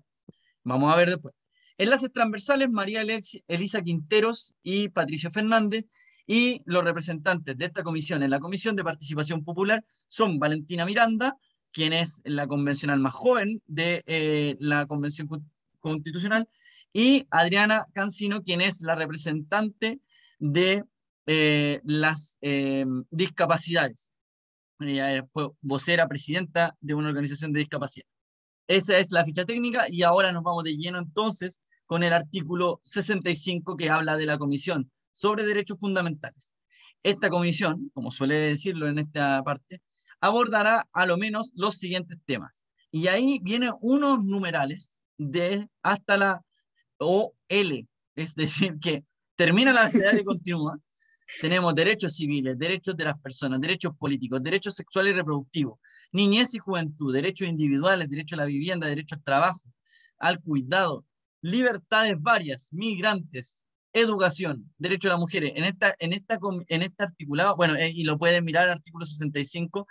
Vamos 0.64 0.94
a 0.94 0.98
ver 0.98 1.10
después. 1.10 1.34
Enlaces 1.78 2.12
transversales, 2.12 2.70
María 2.70 3.04
Elisa 3.48 3.82
Quinteros 3.82 4.56
y 4.64 4.90
Patricio 4.90 5.32
Fernández, 5.32 5.86
y 6.28 6.62
los 6.66 6.84
representantes 6.84 7.58
de 7.58 7.66
esta 7.66 7.84
comisión 7.84 8.22
en 8.22 8.32
la 8.32 8.40
Comisión 8.40 8.76
de 8.76 8.84
Participación 8.84 9.46
Popular 9.46 9.84
son 10.10 10.40
Valentina 10.40 10.86
Miranda, 10.86 11.38
quien 11.72 11.94
es 11.94 12.22
la 12.26 12.48
convencional 12.48 13.00
más 13.00 13.14
joven 13.14 13.62
de 13.66 14.04
eh, 14.06 14.58
la 14.60 14.86
Convención 14.88 15.30
Constitucional, 15.80 16.50
y 16.92 17.28
Adriana 17.30 17.86
Cancino, 17.94 18.44
quien 18.44 18.60
es 18.60 18.82
la 18.82 18.96
representante 18.96 20.02
de 20.40 20.84
eh, 21.28 21.80
las 21.84 22.38
eh, 22.42 22.86
discapacidades. 23.10 24.10
Ella 24.80 25.26
fue 25.32 25.50
vocera, 25.62 26.08
presidenta 26.08 26.76
de 26.82 26.94
una 26.94 27.10
organización 27.10 27.54
de 27.54 27.60
discapacidad. 27.60 28.06
Esa 28.68 28.98
es 28.98 29.12
la 29.12 29.24
ficha 29.24 29.46
técnica 29.46 29.86
y 29.90 30.04
ahora 30.04 30.32
nos 30.32 30.44
vamos 30.44 30.64
de 30.64 30.76
lleno 30.76 31.00
entonces 31.00 31.62
con 31.86 32.04
el 32.04 32.12
artículo 32.12 32.82
65 32.84 33.78
que 33.78 33.90
habla 33.90 34.18
de 34.18 34.26
la 34.26 34.38
Comisión 34.38 34.92
sobre 35.12 35.46
Derechos 35.46 35.80
Fundamentales. 35.80 36.54
Esta 37.02 37.30
comisión, 37.30 37.90
como 37.94 38.12
suele 38.12 38.36
decirlo 38.36 38.90
en 38.90 39.00
esta 39.00 39.42
parte, 39.44 39.82
abordará 40.20 40.88
a 40.92 41.06
lo 41.06 41.18
menos 41.18 41.52
los 41.56 41.78
siguientes 41.78 42.18
temas. 42.26 42.66
Y 42.92 43.08
ahí 43.08 43.40
vienen 43.42 43.72
unos 43.80 44.24
numerales 44.26 44.98
de 45.18 45.70
hasta 45.82 46.18
la 46.18 46.42
OL, 46.98 47.88
es 48.16 48.36
decir, 48.36 48.78
que 48.82 49.06
termina 49.36 49.72
la 49.72 49.82
abecedario 49.84 50.22
y 50.22 50.26
continúa. 50.26 50.78
Tenemos 51.42 51.76
derechos 51.76 52.16
civiles, 52.16 52.58
derechos 52.58 52.96
de 52.96 53.06
las 53.06 53.20
personas, 53.20 53.60
derechos 53.60 53.96
políticos, 53.98 54.42
derechos 54.42 54.76
sexuales 54.76 55.14
y 55.14 55.16
reproductivos, 55.16 55.80
niñez 56.12 56.54
y 56.56 56.60
juventud, 56.60 57.14
derechos 57.14 57.48
individuales, 57.48 58.10
derecho 58.10 58.36
a 58.36 58.40
la 58.40 58.46
vivienda, 58.46 58.88
derecho 58.88 59.16
al 59.16 59.24
trabajo, 59.24 59.62
al 60.20 60.42
cuidado, 60.42 61.06
libertades 61.42 62.16
varias, 62.20 62.70
migrantes, 62.72 63.64
educación, 63.94 64.74
derecho 64.78 65.08
a 65.10 65.12
las 65.12 65.20
mujeres. 65.20 65.54
En, 65.56 65.64
esta, 65.64 65.96
en, 66.00 66.14
esta, 66.14 66.40
en 66.68 66.82
este 66.82 67.04
articulado, 67.04 67.56
bueno, 67.56 67.76
eh, 67.76 67.92
y 67.94 68.04
lo 68.04 68.18
pueden 68.18 68.46
mirar, 68.46 68.70
artículo 68.70 69.06
65, 69.06 69.88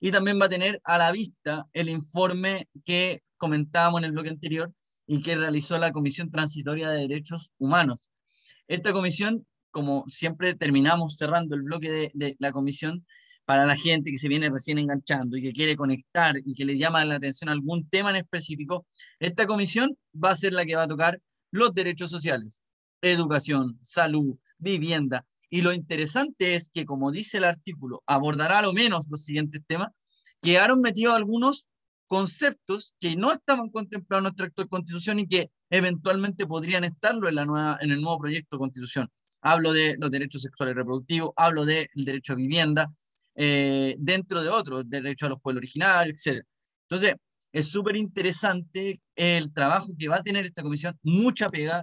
y 0.00 0.10
también 0.10 0.40
va 0.40 0.46
a 0.46 0.50
tener 0.50 0.80
a 0.84 0.98
la 0.98 1.12
vista 1.12 1.66
el 1.72 1.88
informe 1.88 2.68
que 2.84 3.22
comentábamos 3.36 4.00
en 4.00 4.04
el 4.06 4.12
bloque 4.12 4.30
anterior 4.30 4.72
y 5.06 5.22
que 5.22 5.36
realizó 5.36 5.78
la 5.78 5.92
Comisión 5.92 6.30
Transitoria 6.30 6.90
de 6.90 7.00
Derechos 7.00 7.52
Humanos. 7.58 8.10
Esta 8.68 8.92
comisión, 8.92 9.46
como 9.70 10.04
siempre 10.08 10.54
terminamos 10.54 11.16
cerrando 11.16 11.54
el 11.54 11.62
bloque 11.62 11.90
de, 11.90 12.10
de 12.14 12.36
la 12.38 12.52
comisión, 12.52 13.04
para 13.48 13.64
la 13.64 13.76
gente 13.76 14.10
que 14.10 14.18
se 14.18 14.28
viene 14.28 14.50
recién 14.50 14.78
enganchando 14.78 15.38
y 15.38 15.40
que 15.40 15.54
quiere 15.54 15.74
conectar 15.74 16.36
y 16.44 16.52
que 16.52 16.66
le 16.66 16.76
llama 16.76 17.02
la 17.06 17.14
atención 17.14 17.48
algún 17.48 17.88
tema 17.88 18.10
en 18.10 18.16
específico, 18.16 18.86
esta 19.18 19.46
comisión 19.46 19.96
va 20.14 20.32
a 20.32 20.36
ser 20.36 20.52
la 20.52 20.66
que 20.66 20.76
va 20.76 20.82
a 20.82 20.88
tocar 20.88 21.18
los 21.50 21.72
derechos 21.72 22.10
sociales, 22.10 22.60
educación, 23.00 23.78
salud, 23.80 24.36
vivienda. 24.58 25.24
Y 25.48 25.62
lo 25.62 25.72
interesante 25.72 26.56
es 26.56 26.68
que, 26.68 26.84
como 26.84 27.10
dice 27.10 27.38
el 27.38 27.44
artículo, 27.44 28.02
abordará 28.06 28.58
a 28.58 28.62
lo 28.62 28.74
menos 28.74 29.06
los 29.08 29.24
siguientes 29.24 29.62
temas, 29.66 29.88
quedaron 30.42 30.82
metidos 30.82 31.14
algunos 31.14 31.68
conceptos 32.06 32.94
que 33.00 33.16
no 33.16 33.32
estaban 33.32 33.70
contemplados 33.70 34.20
en 34.20 34.24
nuestra 34.24 34.46
actual 34.46 34.68
constitución 34.68 35.20
y 35.20 35.26
que 35.26 35.50
eventualmente 35.70 36.46
podrían 36.46 36.84
estarlo 36.84 37.30
en, 37.30 37.34
la 37.34 37.46
nueva, 37.46 37.78
en 37.80 37.92
el 37.92 38.02
nuevo 38.02 38.18
proyecto 38.18 38.56
de 38.56 38.60
constitución. 38.60 39.08
Hablo 39.40 39.72
de 39.72 39.96
los 39.98 40.10
derechos 40.10 40.42
sexuales 40.42 40.74
y 40.74 40.78
reproductivos, 40.78 41.30
hablo 41.36 41.64
del 41.64 41.88
derecho 41.94 42.32
a 42.32 42.36
vivienda, 42.36 42.90
eh, 43.34 43.94
dentro 43.98 44.42
de 44.42 44.48
otros, 44.48 44.84
derecho 44.88 45.26
a 45.26 45.28
los 45.30 45.40
pueblos 45.40 45.60
originarios, 45.60 46.26
etc. 46.26 46.44
Entonces, 46.88 47.14
es 47.52 47.68
súper 47.68 47.96
interesante 47.96 49.00
el 49.14 49.52
trabajo 49.52 49.92
que 49.98 50.08
va 50.08 50.16
a 50.16 50.22
tener 50.22 50.44
esta 50.44 50.62
comisión, 50.62 50.98
mucha 51.02 51.48
pega, 51.48 51.80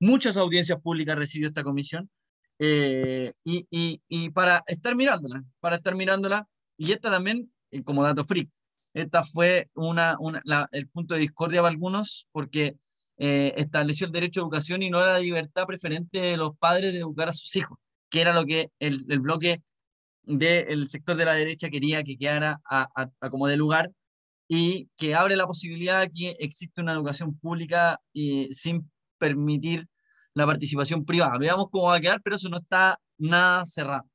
muchas 0.00 0.36
audiencias 0.36 0.80
públicas 0.80 1.16
recibió 1.16 1.48
esta 1.48 1.62
comisión, 1.62 2.10
eh, 2.58 3.32
y, 3.44 3.66
y, 3.70 4.00
y, 4.08 4.30
para 4.30 4.62
estar 4.66 4.96
mirándola, 4.96 5.44
para 5.60 5.76
estar 5.76 5.94
mirándola, 5.94 6.48
y 6.76 6.92
esta 6.92 7.10
también, 7.10 7.52
eh, 7.70 7.82
como 7.82 8.02
dato 8.02 8.24
freak, 8.24 8.50
esta 8.94 9.24
fue 9.24 9.68
una, 9.74 10.16
una 10.20 10.68
el 10.72 10.88
punto 10.88 11.14
de 11.14 11.20
discordia 11.20 11.60
para 11.60 11.72
algunos, 11.72 12.26
porque 12.32 12.76
estableció 13.16 14.06
el 14.06 14.12
derecho 14.12 14.40
a 14.40 14.44
educación 14.44 14.82
y 14.82 14.90
no 14.90 15.00
la 15.00 15.18
libertad 15.18 15.66
preferente 15.66 16.20
de 16.20 16.36
los 16.36 16.56
padres 16.58 16.92
de 16.92 17.00
educar 17.00 17.28
a 17.28 17.32
sus 17.32 17.54
hijos, 17.56 17.78
que 18.10 18.20
era 18.20 18.34
lo 18.34 18.44
que 18.44 18.70
el, 18.78 19.04
el 19.08 19.20
bloque 19.20 19.62
del 20.26 20.88
sector 20.88 21.16
de 21.16 21.24
la 21.24 21.34
derecha 21.34 21.70
quería 21.70 22.02
que 22.02 22.16
quedara 22.16 22.60
a, 22.64 22.88
como 23.30 23.46
de 23.46 23.56
lugar 23.56 23.92
y 24.48 24.88
que 24.96 25.14
abre 25.14 25.36
la 25.36 25.46
posibilidad 25.46 26.00
de 26.00 26.10
que 26.10 26.36
existe 26.38 26.80
una 26.80 26.92
educación 26.92 27.38
pública 27.38 28.00
y 28.12 28.52
sin 28.52 28.90
permitir 29.18 29.88
la 30.34 30.46
participación 30.46 31.04
privada. 31.04 31.38
Veamos 31.38 31.68
cómo 31.70 31.88
va 31.88 31.96
a 31.96 32.00
quedar, 32.00 32.20
pero 32.22 32.36
eso 32.36 32.48
no 32.48 32.58
está 32.58 32.98
nada 33.18 33.64
cerrado. 33.66 34.08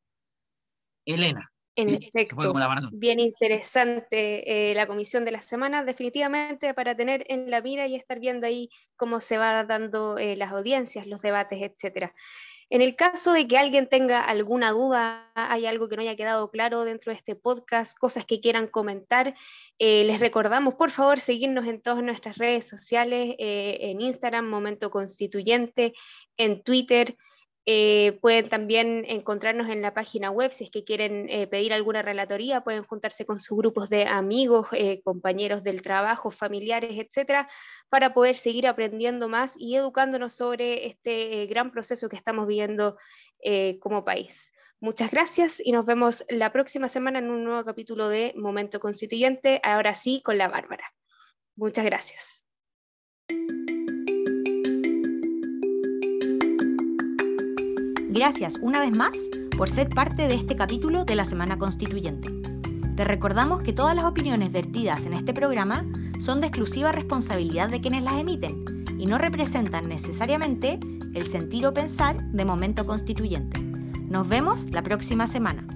Elena. 1.06 1.50
En 1.76 1.90
efecto, 1.90 2.54
bien 2.92 3.20
interesante 3.20 4.72
eh, 4.72 4.74
la 4.76 4.86
comisión 4.86 5.24
de 5.24 5.32
la 5.32 5.42
semana, 5.42 5.84
definitivamente 5.84 6.74
para 6.74 6.96
tener 6.96 7.24
en 7.30 7.50
la 7.50 7.62
mira 7.62 7.88
y 7.88 7.96
estar 7.96 8.20
viendo 8.20 8.48
ahí 8.48 8.70
cómo 8.98 9.20
se 9.20 9.38
va 9.38 9.64
dando 9.64 10.18
eh, 10.18 10.36
las 10.36 10.52
audiencias, 10.52 11.08
los 11.08 11.22
debates, 11.22 11.62
etcétera. 11.62 12.14
En 12.72 12.84
el 12.84 12.96
caso 12.96 13.34
de 13.34 13.48
que 13.48 13.58
alguien 13.58 13.90
tenga 13.90 14.22
alguna 14.22 14.72
duda, 14.72 15.32
hay 15.34 15.66
algo 15.66 15.90
que 15.90 15.96
no 15.96 16.04
haya 16.04 16.16
quedado 16.16 16.52
claro 16.52 16.84
dentro 16.84 17.12
de 17.12 17.18
este 17.18 17.36
podcast, 17.36 17.98
cosas 17.98 18.26
que 18.26 18.42
quieran 18.42 18.68
comentar, 18.68 19.34
eh, 19.80 20.04
les 20.04 20.20
recordamos 20.20 20.76
por 20.76 20.92
favor 20.92 21.20
seguirnos 21.20 21.66
en 21.66 21.82
todas 21.82 22.04
nuestras 22.04 22.38
redes 22.38 22.68
sociales, 22.68 23.36
eh, 23.40 23.78
en 23.82 24.02
Instagram, 24.02 24.48
Momento 24.48 24.92
Constituyente, 24.92 25.94
en 26.38 26.62
Twitter, 26.62 27.18
eh, 27.72 28.18
pueden 28.20 28.50
también 28.50 29.06
encontrarnos 29.08 29.70
en 29.70 29.84
la 29.84 29.94
página 29.94 30.32
web 30.32 30.52
si 30.52 30.64
es 30.64 30.72
que 30.72 30.84
quieren 30.84 31.30
eh, 31.30 31.46
pedir 31.46 31.72
alguna 31.72 32.02
relatoría, 32.02 32.62
pueden 32.62 32.82
juntarse 32.82 33.28
con 33.28 33.40
sus 33.40 33.56
grupos 33.56 33.92
de 33.92 34.08
amigos, 34.08 34.66
eh, 34.72 35.04
compañeros 35.04 35.62
del 35.62 35.84
trabajo, 35.84 36.32
familiares, 36.32 36.98
etcétera, 36.98 37.48
para 37.88 38.12
poder 38.16 38.36
seguir 38.36 38.66
aprendiendo 38.66 39.30
más 39.30 39.54
y 39.56 39.76
educándonos 39.76 40.34
sobre 40.34 40.88
este 40.88 41.46
gran 41.46 41.70
proceso 41.70 42.10
que 42.10 42.16
estamos 42.16 42.48
viviendo 42.48 42.98
como 43.80 44.04
país. 44.04 44.52
Muchas 44.80 45.12
gracias 45.12 45.62
y 45.64 45.72
nos 45.72 45.86
vemos 45.86 46.26
la 46.28 46.52
próxima 46.52 46.90
semana 46.90 47.20
en 47.20 47.30
un 47.30 47.44
nuevo 47.44 47.64
capítulo 47.64 48.10
de 48.10 48.34
Momento 48.36 48.80
Constituyente, 48.80 49.62
ahora 49.64 49.94
sí 49.94 50.24
con 50.26 50.40
la 50.40 50.48
Bárbara. 50.48 50.92
Muchas 51.56 51.86
gracias. 51.86 52.44
Gracias 58.12 58.58
una 58.60 58.80
vez 58.80 58.98
más 58.98 59.16
por 59.56 59.70
ser 59.70 59.88
parte 59.90 60.28
de 60.28 60.34
este 60.34 60.56
capítulo 60.56 61.06
de 61.06 61.14
la 61.14 61.26
Semana 61.26 61.60
Constituyente. 61.60 62.32
Te 62.96 63.04
recordamos 63.04 63.62
que 63.62 63.72
todas 63.72 63.96
las 63.96 64.06
opiniones 64.06 64.52
vertidas 64.52 65.06
en 65.06 65.14
este 65.14 65.32
programa 65.32 65.86
son 66.20 66.42
de 66.42 66.48
exclusiva 66.48 66.92
responsabilidad 66.92 67.70
de 67.70 67.82
quienes 67.82 68.04
las 68.04 68.16
emiten 68.16 68.66
y 68.98 69.06
no 69.06 69.20
representan 69.20 69.88
necesariamente 69.88 70.80
el 71.14 71.28
sentir 71.28 71.68
o 71.68 71.74
pensar 71.76 72.20
de 72.32 72.46
momento 72.46 72.84
constituyente. 72.88 73.60
Nos 74.10 74.28
vemos 74.28 74.66
la 74.72 74.82
próxima 74.82 75.28
semana. 75.28 75.68